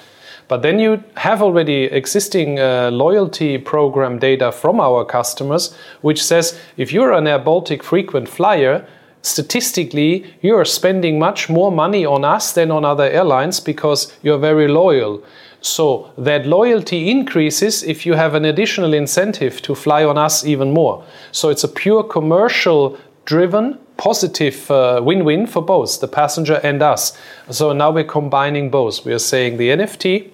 [0.47, 6.59] But then you have already existing uh, loyalty program data from our customers, which says
[6.75, 8.85] if you're an Air Baltic frequent flyer,
[9.21, 14.37] statistically you are spending much more money on us than on other airlines because you're
[14.37, 15.23] very loyal.
[15.61, 20.73] So that loyalty increases if you have an additional incentive to fly on us even
[20.73, 21.05] more.
[21.31, 27.17] So it's a pure commercial driven positive uh, win-win for both the passenger and us.
[27.49, 29.05] So now we're combining both.
[29.05, 30.29] We are saying the NFT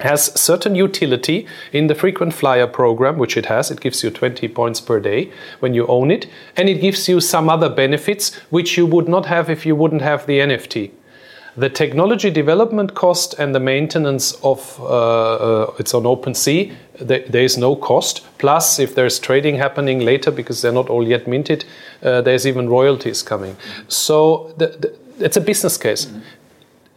[0.00, 3.70] has certain utility in the frequent flyer program, which it has.
[3.70, 5.30] It gives you 20 points per day
[5.60, 9.26] when you own it, and it gives you some other benefits which you would not
[9.26, 10.90] have if you wouldn't have the NFT.
[11.58, 16.74] The technology development cost and the maintenance of uh, uh, it's on OpenSea.
[17.00, 18.26] There, is no cost.
[18.38, 21.64] Plus, if there's trading happening later because they're not all yet minted,
[22.02, 23.56] uh, there's even royalties coming.
[23.88, 26.08] So the, the, it's a business case.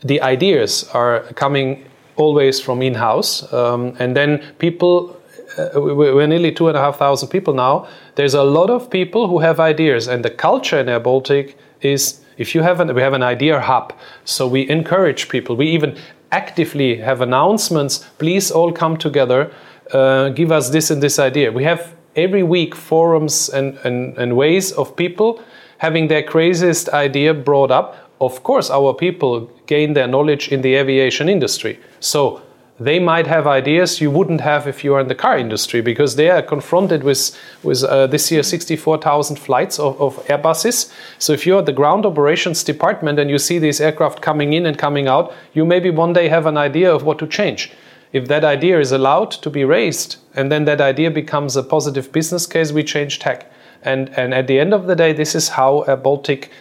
[0.01, 5.15] The ideas are coming always from in-house, um, and then people.
[5.57, 7.87] Uh, we're nearly two and a half thousand people now.
[8.15, 12.21] There's a lot of people who have ideas, and the culture in Air Baltic is
[12.37, 13.93] if you have an, we have an idea hub,
[14.25, 15.55] so we encourage people.
[15.55, 15.97] We even
[16.31, 18.05] actively have announcements.
[18.17, 19.51] Please all come together.
[19.93, 21.51] Uh, give us this and this idea.
[21.51, 25.41] We have every week forums and, and, and ways of people
[25.79, 28.09] having their craziest idea brought up.
[28.21, 31.79] Of course, our people gain their knowledge in the aviation industry.
[31.99, 32.41] So
[32.79, 36.15] they might have ideas you wouldn't have if you are in the car industry because
[36.15, 40.91] they are confronted with, with uh, this year 64,000 flights of, of Airbuses.
[41.17, 44.77] So if you're the ground operations department and you see these aircraft coming in and
[44.77, 47.71] coming out, you maybe one day have an idea of what to change.
[48.11, 52.11] If that idea is allowed to be raised and then that idea becomes a positive
[52.11, 53.51] business case, we change tech.
[53.83, 56.51] And, and at the end of the day, this is how Air Baltic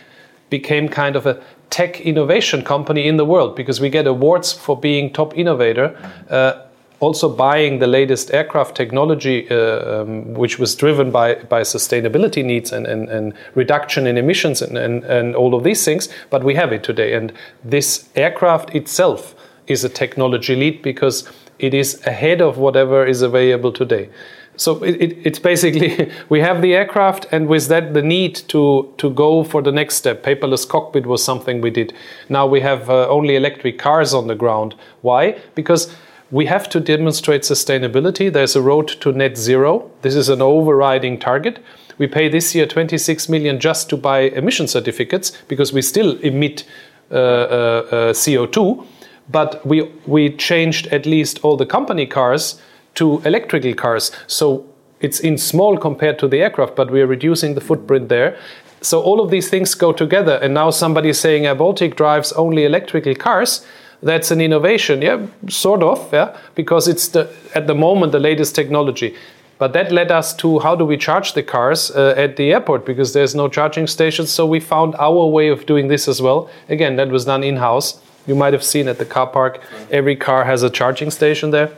[0.51, 4.77] became kind of a tech innovation company in the world because we get awards for
[4.79, 5.97] being top innovator.
[6.31, 6.65] Uh,
[7.01, 12.73] also buying the latest aircraft technology, uh, um, which was driven by, by sustainability needs
[12.73, 16.57] and, and, and reduction in emissions and, and, and all of these things, but we
[16.57, 17.15] have it today.
[17.15, 17.33] And
[17.63, 19.37] this aircraft itself
[19.69, 24.09] is a technology lead because it is ahead of whatever is available today.
[24.57, 28.93] So it, it, it's basically we have the aircraft and with that the need to
[28.99, 30.23] to go for the next step.
[30.23, 31.95] Paperless cockpit was something we did.
[32.29, 34.75] Now we have uh, only electric cars on the ground.
[35.03, 35.39] Why?
[35.55, 35.95] Because
[36.31, 38.31] we have to demonstrate sustainability.
[38.31, 39.91] There's a road to net zero.
[40.03, 41.59] This is an overriding target.
[41.97, 46.65] We pay this year 26 million just to buy emission certificates because we still emit
[47.11, 48.87] uh, uh, uh co2
[49.29, 52.61] but we we changed at least all the company cars
[52.95, 54.11] to electrical cars.
[54.27, 54.65] So
[55.01, 58.37] it's in small compared to the aircraft, but we are reducing the footprint there.
[58.81, 60.39] So all of these things go together.
[60.43, 63.67] And now somebody is saying Air Baltic drives only electrical cars.
[64.03, 68.55] That's an innovation, yeah, sort of, yeah, because it's the, at the moment the latest
[68.55, 69.17] technology.
[69.59, 72.87] But that led us to how do we charge the cars uh, at the airport
[72.87, 74.31] because there's no charging stations.
[74.31, 76.49] So we found our way of doing this as well.
[76.69, 78.01] Again, that was done in house.
[78.29, 79.61] You might have seen at the car park,
[79.91, 81.73] every car has a charging station there.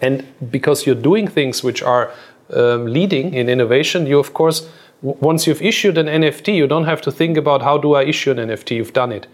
[0.00, 2.12] And because you're doing things which are
[2.52, 4.68] um, leading in innovation, you of course,
[5.00, 8.32] once you've issued an NFT, you don't have to think about how do I issue
[8.32, 8.76] an NFT.
[8.76, 9.28] You've done it.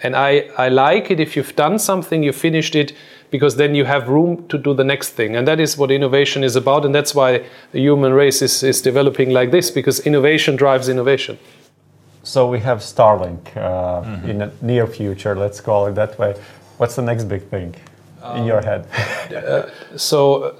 [0.00, 2.92] And I, I like it if you've done something, you finished it,
[3.30, 5.34] because then you have room to do the next thing.
[5.34, 6.84] And that is what innovation is about.
[6.84, 11.38] And that's why the human race is, is developing like this, because innovation drives innovation.
[12.28, 14.30] So we have Starlink uh, mm-hmm.
[14.30, 16.34] in the near future, let's call it that way.
[16.76, 17.74] What's the next big thing?
[18.36, 18.86] in your head?
[19.34, 20.56] uh, so,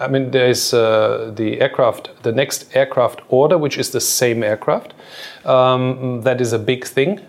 [0.00, 4.42] I mean, there is uh, the aircraft, the next aircraft order, which is the same
[4.42, 4.94] aircraft.
[5.44, 7.20] Um, that is a big thing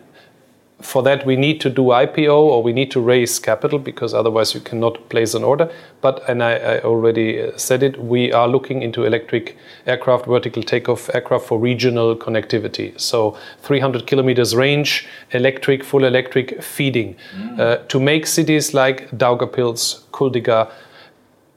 [0.82, 4.54] for that we need to do IPO or we need to raise capital because otherwise
[4.54, 5.70] you cannot place an order.
[6.02, 10.64] But and I, I, already uh, said it, we are looking into electric aircraft, vertical
[10.64, 12.98] takeoff aircraft for regional connectivity.
[13.00, 17.60] So 300 kilometers range, electric, full electric feeding mm.
[17.60, 20.72] uh, to make cities like Daugavpils, Kuldiga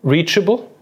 [0.02, 0.72] reachable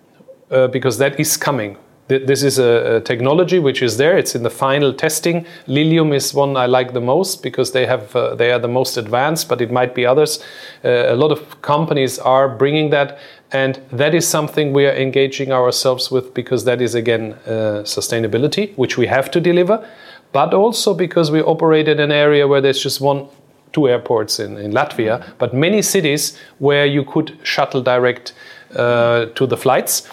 [0.51, 1.77] uh, because that is coming
[2.19, 4.19] this is a, a, technology which is there.
[4.19, 5.47] It's in the final testing.
[5.67, 8.97] Lilium is one I like the most because they have uh, they are the most
[8.97, 10.43] advanced, but it might be others.
[10.85, 13.19] Uh, a lot of companies are bringing that,
[13.53, 18.77] and that is something we are engaging ourselves with because that is again uh, sustainability,
[18.77, 19.89] which we have to deliver,
[20.33, 23.29] but also because we operate in an area where there's just one
[23.73, 28.33] two airports in, in Latvia, but many cities where you could shuttle direct
[28.75, 30.09] uh, to the flights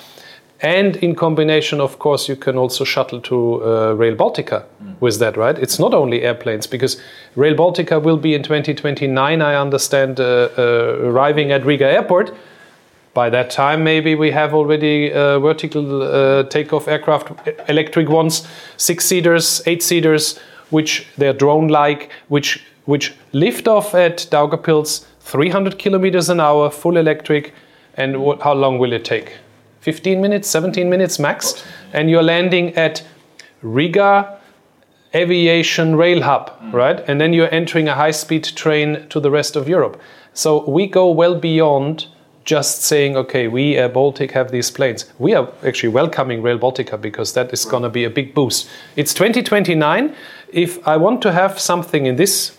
[0.62, 4.96] and in combination, of course, you can also shuttle to uh, Rail Baltica mm.
[5.00, 5.58] with that, right?
[5.58, 7.00] It's not only airplanes because
[7.36, 12.34] Rail Baltica will be in 2029, I understand, uh, uh, arriving at Riga Airport.
[13.14, 17.32] By that time, maybe we have already uh, vertical uh, takeoff aircraft,
[17.70, 18.48] electric ones,
[18.78, 20.40] six seaters, eight seaters,
[20.72, 26.98] which they're drone like, which, which lift off at Daugavpils 300 kilometers an hour, full
[26.98, 27.54] electric.
[27.96, 29.38] And what, how long will it take?
[29.88, 31.64] 15 minutes, 17 minutes max,
[31.94, 33.08] and you're landing at
[33.62, 34.38] Riga
[35.16, 36.74] Aviation Rail Hub, mm.
[36.74, 37.00] right?
[37.08, 39.98] And then you're entering a high speed train to the rest of Europe.
[40.34, 42.08] So we go well beyond
[42.44, 45.06] just saying, okay, we Air Baltic have these planes.
[45.20, 48.68] We are actually welcoming Rail Baltica because that is going to be a big boost.
[48.98, 50.14] It's 2029.
[50.52, 52.57] If I want to have something in this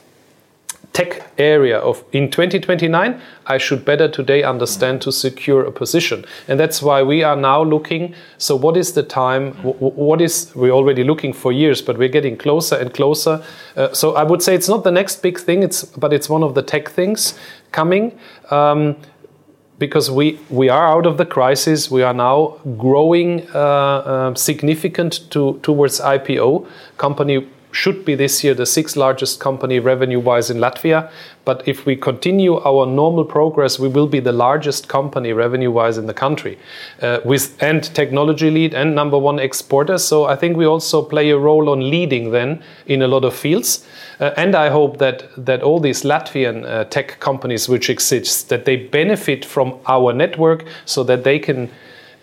[0.98, 6.58] tech area of in 2029 i should better today understand to secure a position and
[6.58, 11.04] that's why we are now looking so what is the time what is we're already
[11.04, 13.40] looking for years but we're getting closer and closer
[13.76, 16.42] uh, so i would say it's not the next big thing it's but it's one
[16.42, 17.38] of the tech things
[17.70, 18.18] coming
[18.50, 18.96] um,
[19.78, 25.30] because we, we are out of the crisis, we are now growing uh, uh, significant
[25.30, 26.66] to, towards IPO.
[26.96, 31.10] Company should be this year the sixth largest company revenue wise in Latvia.
[31.44, 35.96] But if we continue our normal progress, we will be the largest company revenue wise
[35.96, 36.58] in the country
[37.00, 39.98] uh, with and technology lead and number one exporter.
[39.98, 43.34] So I think we also play a role on leading then in a lot of
[43.34, 43.86] fields.
[44.20, 48.64] Uh, and I hope that, that all these Latvian uh, tech companies which exist, that
[48.64, 51.70] they benefit from our network so that they can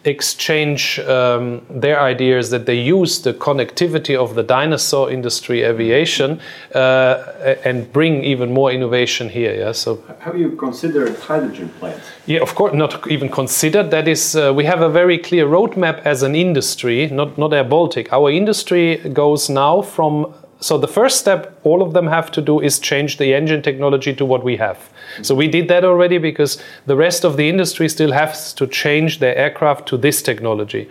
[0.06, 6.40] exchange um, their ideas that they use the connectivity of the dinosaur industry aviation
[6.76, 9.72] uh, and bring even more innovation here yeah?
[9.72, 12.06] So have you considered hydrogen plants?
[12.28, 13.90] Yeah of course not even considered.
[13.92, 17.64] That is uh, we have a very clear roadmap as an industry not not air
[17.64, 18.14] baltic.
[18.14, 20.34] Our industry goes now from
[20.66, 24.16] so the first step all of them have to do is change the engine technology
[24.16, 24.90] to what we have.
[25.22, 26.58] So we did that already because
[26.88, 30.90] the rest of the industry still has to change their aircraft to this technology.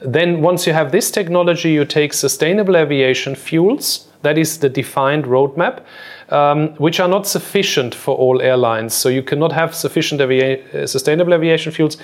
[0.00, 4.08] Then once you have this technology, you take sustainable aviation fuels.
[4.22, 5.82] That is the defined roadmap.
[6.30, 8.94] Um, which are not sufficient for all airlines.
[8.94, 11.98] So you cannot have sufficient uh, sustainable aviation fuels.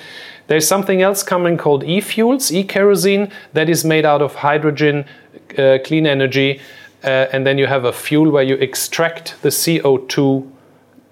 [0.46, 5.06] There's something else coming called e-fuels, e-kerosene, that is made out of hydrogen,
[5.56, 6.60] uh, clean energy,
[7.04, 10.50] uh, and then you have a fuel where you extract the CO2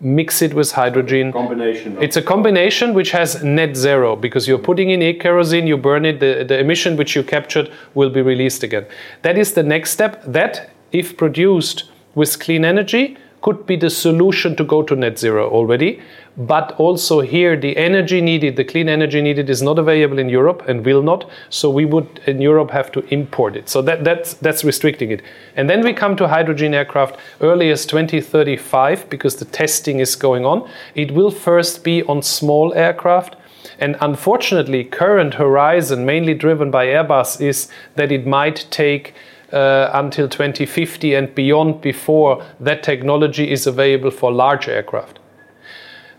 [0.00, 1.32] mix it with hydrogen.
[1.32, 2.00] Combination.
[2.00, 6.04] It's a combination which has net zero because you're putting in a kerosene, you burn
[6.04, 8.86] it, the, the emission which you captured will be released again.
[9.22, 10.22] That is the next step.
[10.24, 15.48] That, if produced with clean energy, could be the solution to go to net zero
[15.48, 16.00] already.
[16.36, 20.62] But also here, the energy needed, the clean energy needed, is not available in Europe
[20.68, 21.28] and will not.
[21.50, 23.68] So we would in Europe have to import it.
[23.68, 25.22] So that, that's, that's restricting it.
[25.56, 30.46] And then we come to hydrogen aircraft early as 2035 because the testing is going
[30.46, 30.68] on.
[30.94, 33.34] It will first be on small aircraft.
[33.80, 39.14] And unfortunately, current horizon, mainly driven by Airbus, is that it might take
[39.50, 45.18] Uh, until 2050 and beyond before that technology is available for large aircraft.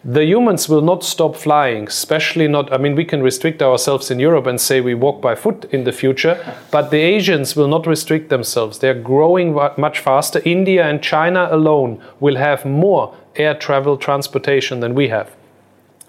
[0.04, 2.74] The humans will not stop flying, especially not.
[2.74, 5.84] I mean, we can restrict ourselves in Europe and say we walk by foot in
[5.84, 8.80] the future, but the Asians will not restrict themselves.
[8.80, 10.42] They're growing much faster.
[10.44, 15.36] India and China alone will have more air travel transportation than we have.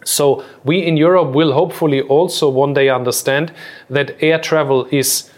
[0.05, 3.53] So, we in Europe will hopefully also one day understand
[3.91, 5.31] that air travel is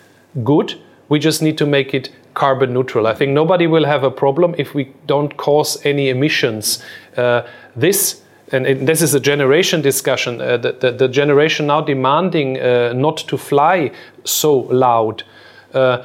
[0.45, 0.81] good
[1.13, 3.07] we just need to make it carbon neutral.
[3.07, 6.83] I think nobody will have a problem if we don't cause any emissions.
[7.19, 7.43] Uh,
[7.77, 10.41] this and this is a generation discussion.
[10.41, 13.93] Uh, the, the, the, generation now demanding uh, not to fly
[14.25, 15.23] so loud.
[15.75, 16.05] Uh,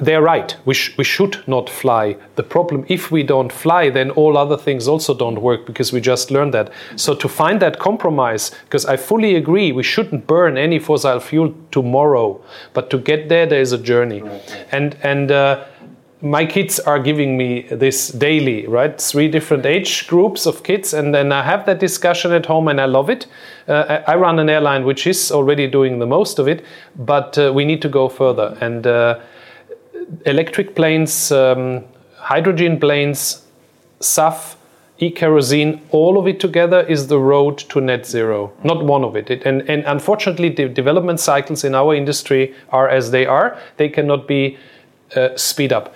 [0.00, 0.56] they're right.
[0.64, 2.16] We, sh- we should not fly.
[2.36, 6.00] The problem, if we don't fly, then all other things also don't work because we
[6.00, 6.70] just learned that.
[6.96, 11.54] So to find that compromise, because I fully agree, we shouldn't burn any fossil fuel
[11.70, 12.40] tomorrow,
[12.72, 14.22] but to get there, there is a journey.
[14.72, 15.64] And and uh,
[16.22, 18.98] my kids are giving me this daily, right?
[18.98, 22.80] Three different age groups of kids, and then I have that discussion at home, and
[22.80, 23.26] I love it.
[23.68, 26.64] Uh, I run an airline which is already doing the most of it,
[26.96, 29.18] but uh, we need to go further and uh,
[30.26, 31.84] electric planes, um,
[32.16, 33.44] hydrogen planes,
[34.00, 34.56] SAF,
[34.98, 38.52] e-kerosene, all of it together is the road to net zero.
[38.62, 39.30] Not one of it.
[39.30, 43.58] it and, and unfortunately, the development cycles in our industry are as they are.
[43.76, 44.56] They cannot be
[45.16, 45.94] uh, speed up.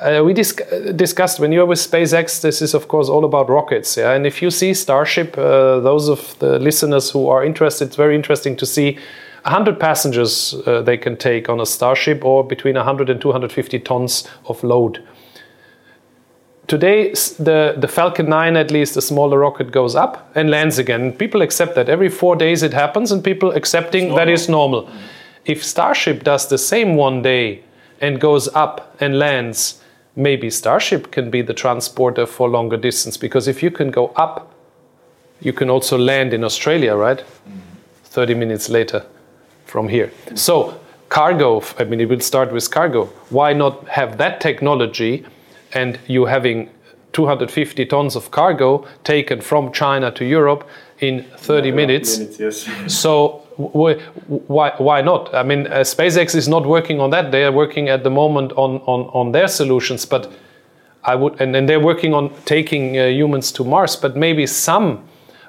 [0.00, 0.60] Uh, we dis-
[0.96, 3.96] discussed when you are with SpaceX, this is of course all about rockets.
[3.96, 4.12] Yeah?
[4.12, 8.14] And if you see Starship, uh, those of the listeners who are interested, it's very
[8.14, 8.98] interesting to see
[9.42, 14.28] 100 passengers uh, they can take on a Starship or between 100 and 250 tons
[14.46, 15.02] of load.
[16.66, 21.12] Today, the, the Falcon 9, at least, the smaller rocket goes up and lands again.
[21.12, 21.88] People accept that.
[21.88, 24.84] Every four days it happens, and people accepting that is normal.
[24.84, 24.98] Mm-hmm.
[25.46, 27.64] If Starship does the same one day
[28.00, 29.82] and goes up and lands,
[30.14, 33.16] maybe Starship can be the transporter for longer distance.
[33.16, 34.52] Because if you can go up,
[35.40, 37.18] you can also land in Australia, right?
[37.18, 37.58] Mm-hmm.
[38.04, 39.06] 30 minutes later
[39.70, 40.10] from here.
[40.34, 43.06] So cargo, I mean, it will start with cargo.
[43.30, 45.24] Why not have that technology
[45.72, 46.68] and you having
[47.12, 50.68] 250 tons of cargo taken from China to Europe
[51.00, 52.18] in 30 minutes?
[52.18, 52.68] minutes yes.
[53.00, 55.34] so why, why not?
[55.34, 57.30] I mean, uh, SpaceX is not working on that.
[57.30, 60.32] They are working at the moment on, on, on their solutions, but
[61.04, 65.04] I would, and, and they're working on taking uh, humans to Mars, but maybe some,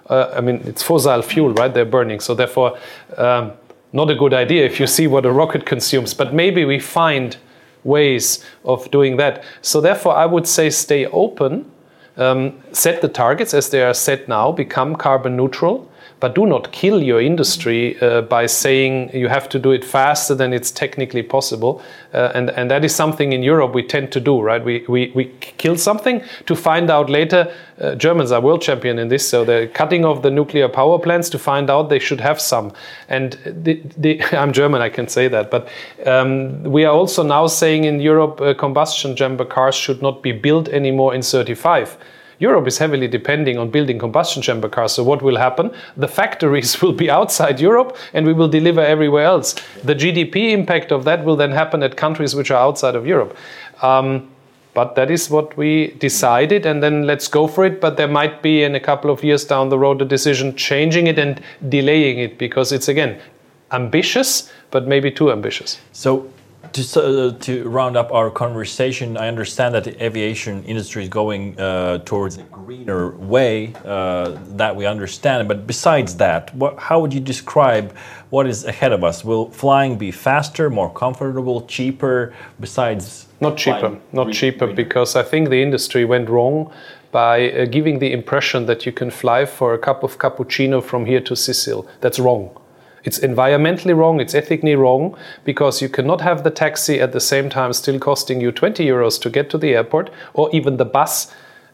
[0.09, 1.74] uh, I mean, it's fossil fuel, right?
[1.74, 2.19] They're burning.
[2.19, 2.78] So therefore,
[3.17, 3.53] um,
[3.93, 7.37] not a good idea if you see what a rocket consumes, but maybe we find
[7.83, 9.43] ways of doing that.
[9.61, 11.69] So, therefore, I would say stay open,
[12.17, 15.90] um, set the targets as they are set now, become carbon neutral,
[16.22, 20.36] but do not kill your industry uh, by saying you have to do it faster
[20.36, 21.82] than it's technically possible.
[22.13, 24.63] Uh, and, and that is something in Europe we tend to do, right?
[24.63, 25.26] We, we, we
[25.57, 27.51] kill something to find out later.
[27.80, 31.28] Uh, Germans are world champion in this, so they're cutting off the nuclear power plants
[31.32, 32.72] to find out they should have some.
[33.09, 35.49] And the, the, I'm German, I can say that.
[35.49, 35.69] But
[36.05, 40.34] um, we are also now saying in Europe uh, combustion chamber cars should not be
[40.34, 41.97] built anymore in 35
[42.41, 44.93] Europe is heavily depending on building combustion chamber cars.
[44.93, 45.71] So what will happen?
[45.95, 49.53] The factories will be outside Europe and we will deliver everywhere else.
[49.83, 53.37] The GDP impact of that will then happen at countries which are outside of Europe.
[53.83, 54.27] Um,
[54.73, 57.81] but that is what we decided, and then let's go for it.
[57.81, 61.07] But there might be in a couple of years down the road a decision changing
[61.07, 63.19] it and delaying it because it's again
[63.71, 65.77] ambitious, but maybe too ambitious.
[65.91, 66.31] So
[66.74, 71.59] to, uh, to round up our conversation, I understand that the aviation industry is going
[71.59, 75.47] uh, towards a greener way uh, that we understand.
[75.47, 77.95] But besides that, what, how would you describe
[78.30, 79.26] what is ahead of us?
[79.26, 82.34] Will flying be faster, more comfortable, cheaper?
[82.59, 84.76] Besides, not cheaper, not cheaper, greener?
[84.76, 86.72] because I think the industry went wrong
[87.11, 91.05] by uh, giving the impression that you can fly for a cup of cappuccino from
[91.05, 91.86] here to Sicily.
[91.99, 92.57] That's wrong.
[93.04, 97.49] It's environmentally wrong, it's ethically wrong, because you cannot have the taxi at the same
[97.49, 101.34] time still costing you 20 euros to get to the airport, or even the bus,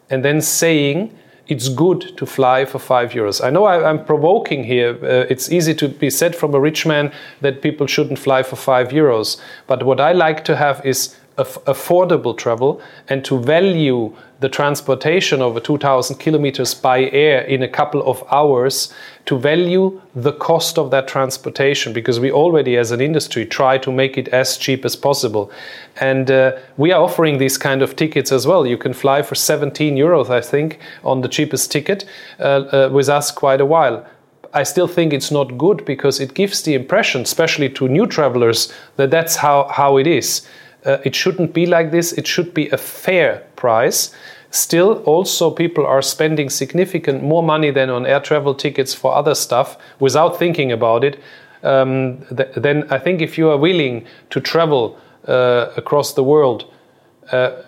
[0.09, 1.17] and then saying
[1.47, 3.43] it's good to fly for 5 euros.
[3.43, 4.97] I know I, am provoking here.
[5.01, 7.11] Uh, it's easy to be said from a rich man
[7.41, 9.39] that people shouldn't fly for 5 euros.
[9.65, 15.59] But what I like to have is affordable travel and to value the transportation over
[15.59, 18.93] 2000 kilometers by air in a couple of hours
[19.25, 23.91] to value the cost of that transportation because we already as an industry try to
[23.91, 25.51] make it as cheap as possible.
[25.99, 28.65] And uh, we are offering these kind of tickets as well.
[28.65, 32.05] You can fly for 17 euros i think on the cheapest ticket
[32.39, 34.05] uh, uh, with us quite a while.
[34.53, 38.73] I still think it's not good because it gives the impression, especially to new travelers,
[38.95, 40.47] that that's how, how it is.
[40.85, 42.13] Uh, it shouldn't be like this.
[42.13, 44.13] It should be a fair price.
[44.49, 49.35] Still, also, people are spending significant more money than on air travel tickets for other
[49.35, 51.19] stuff without thinking about it.
[51.63, 54.97] Um, th- then I think if you are willing to travel
[55.27, 56.71] uh, across the world,
[57.31, 57.63] uh,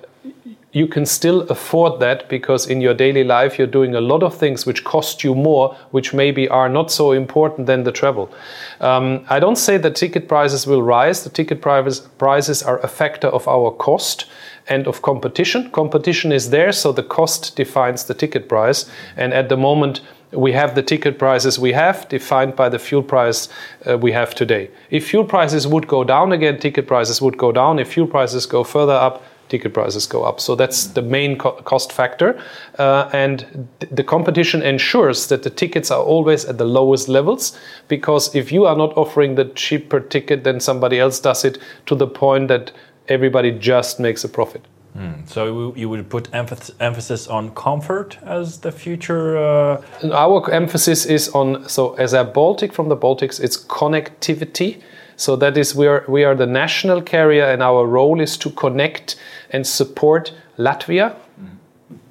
[0.72, 4.36] you can still afford that because in your daily life you're doing a lot of
[4.36, 8.32] things which cost you more, which maybe are not so important than the travel.
[8.80, 11.24] Um, I don't say that ticket prices will rise.
[11.24, 14.26] The ticket prices are a factor of our cost
[14.67, 15.72] and of competition.
[15.72, 18.89] Competition is there, so the cost defines the ticket price.
[19.17, 20.01] And at the moment,
[20.32, 23.49] we have the ticket prices we have defined by the fuel price
[23.89, 24.70] uh, we have today.
[24.91, 27.80] If fuel prices would go down again, ticket prices would go down.
[27.80, 30.39] If fuel prices go further up, ticket prices go up.
[30.39, 32.39] So that's the main co cost factor.
[32.77, 37.59] Uh, and th the competition ensures that the tickets are always at the lowest levels
[37.87, 41.95] because if you are not offering the cheaper ticket, then somebody else does it to
[41.95, 42.71] the point that
[43.07, 44.61] everybody just makes a profit.
[44.97, 45.29] Mm.
[45.29, 49.37] So you would put emphasis on comfort as the future.
[49.37, 49.81] Uh...
[50.11, 54.81] Our emphasis is on so as a Baltic from the Baltics, it's connectivity.
[55.20, 58.49] So that is we are we are the national carrier, and our role is to
[58.51, 59.17] connect
[59.49, 61.15] and support Latvia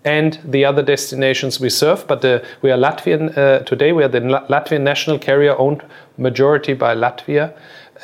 [0.04, 2.06] and the other destinations we serve.
[2.06, 3.92] But uh, we are Latvian uh, today.
[3.92, 5.82] We are the Latvian national carrier, owned
[6.18, 7.54] majority by Latvia.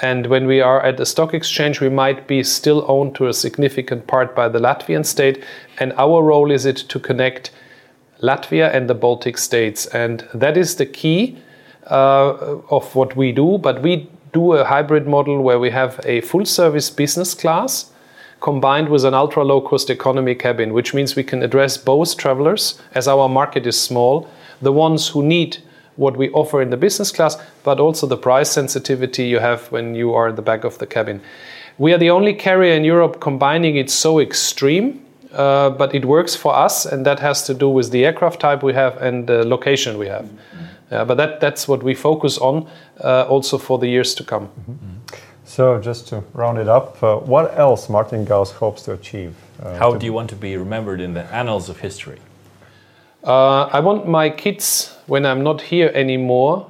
[0.01, 3.35] And when we are at the stock exchange, we might be still owned to a
[3.35, 5.45] significant part by the Latvian state.
[5.79, 7.51] And our role is it to connect
[8.23, 9.87] Latvia and the Baltic states.
[9.87, 11.37] And that is the key
[11.91, 13.59] uh, of what we do.
[13.59, 17.91] But we do a hybrid model where we have a full service business class
[18.41, 22.78] combined with an ultra low cost economy cabin, which means we can address both travelers,
[22.95, 24.28] as our market is small,
[24.61, 25.59] the ones who need
[25.97, 29.95] what we offer in the business class, but also the price sensitivity you have when
[29.95, 31.22] you are in the back of the cabin.
[31.78, 35.01] We are the only carrier in Europe combining it so extreme,
[35.32, 38.62] uh, but it works for us, and that has to do with the aircraft type
[38.62, 40.24] we have and the location we have.
[40.24, 40.64] Mm-hmm.
[40.91, 42.68] Uh, but that, that's what we focus on
[43.03, 44.49] uh, also for the years to come.
[44.49, 45.16] Mm-hmm.
[45.45, 49.35] So, just to round it up, uh, what else Martin Gauss hopes to achieve?
[49.62, 52.18] Uh, How to do you want to be remembered in the annals of history?
[53.22, 56.66] Uh, I want my kids, when I'm not here anymore,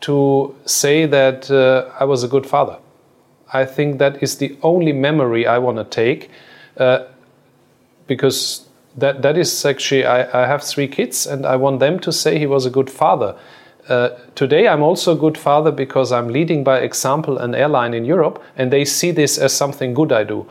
[0.00, 2.78] to say that uh, I was a good father.
[3.52, 6.30] I think that is the only memory I want to take
[6.76, 7.04] uh,
[8.06, 8.66] because
[8.96, 12.38] that, that is actually, I, I have three kids and I want them to say
[12.38, 13.36] he was a good father.
[13.88, 18.04] Uh, today, I'm also a good father because I'm leading by example an airline in
[18.04, 20.46] Europe, and they see this as something good I do.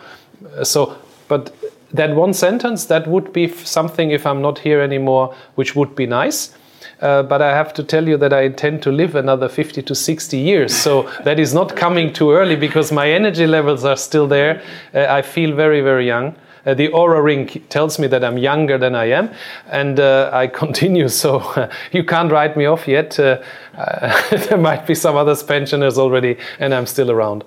[0.56, 1.54] Uh, so, but
[1.94, 6.08] that one sentence that would be something if I'm not here anymore, which would be
[6.08, 6.54] nice.
[7.00, 9.94] Uh, but I have to tell you that I intend to live another 50 to
[9.94, 10.76] 60 years.
[10.76, 14.64] So that is not coming too early because my energy levels are still there.
[14.94, 16.36] Uh, I feel very, very young.
[16.68, 19.32] Uh, the Oura ring tells me that I'm younger than I am,
[19.72, 21.08] and uh, I continue.
[21.08, 23.18] So uh, you can't write me off yet.
[23.18, 23.38] Uh,
[24.32, 27.46] there might be some other pensioners already, and I'm still around.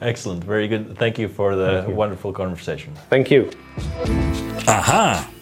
[0.00, 0.42] Excellent.
[0.42, 0.98] Very good.
[0.98, 2.92] Thank you for the wonderful conversation.
[3.08, 3.50] Thank you.
[4.66, 5.30] Aha!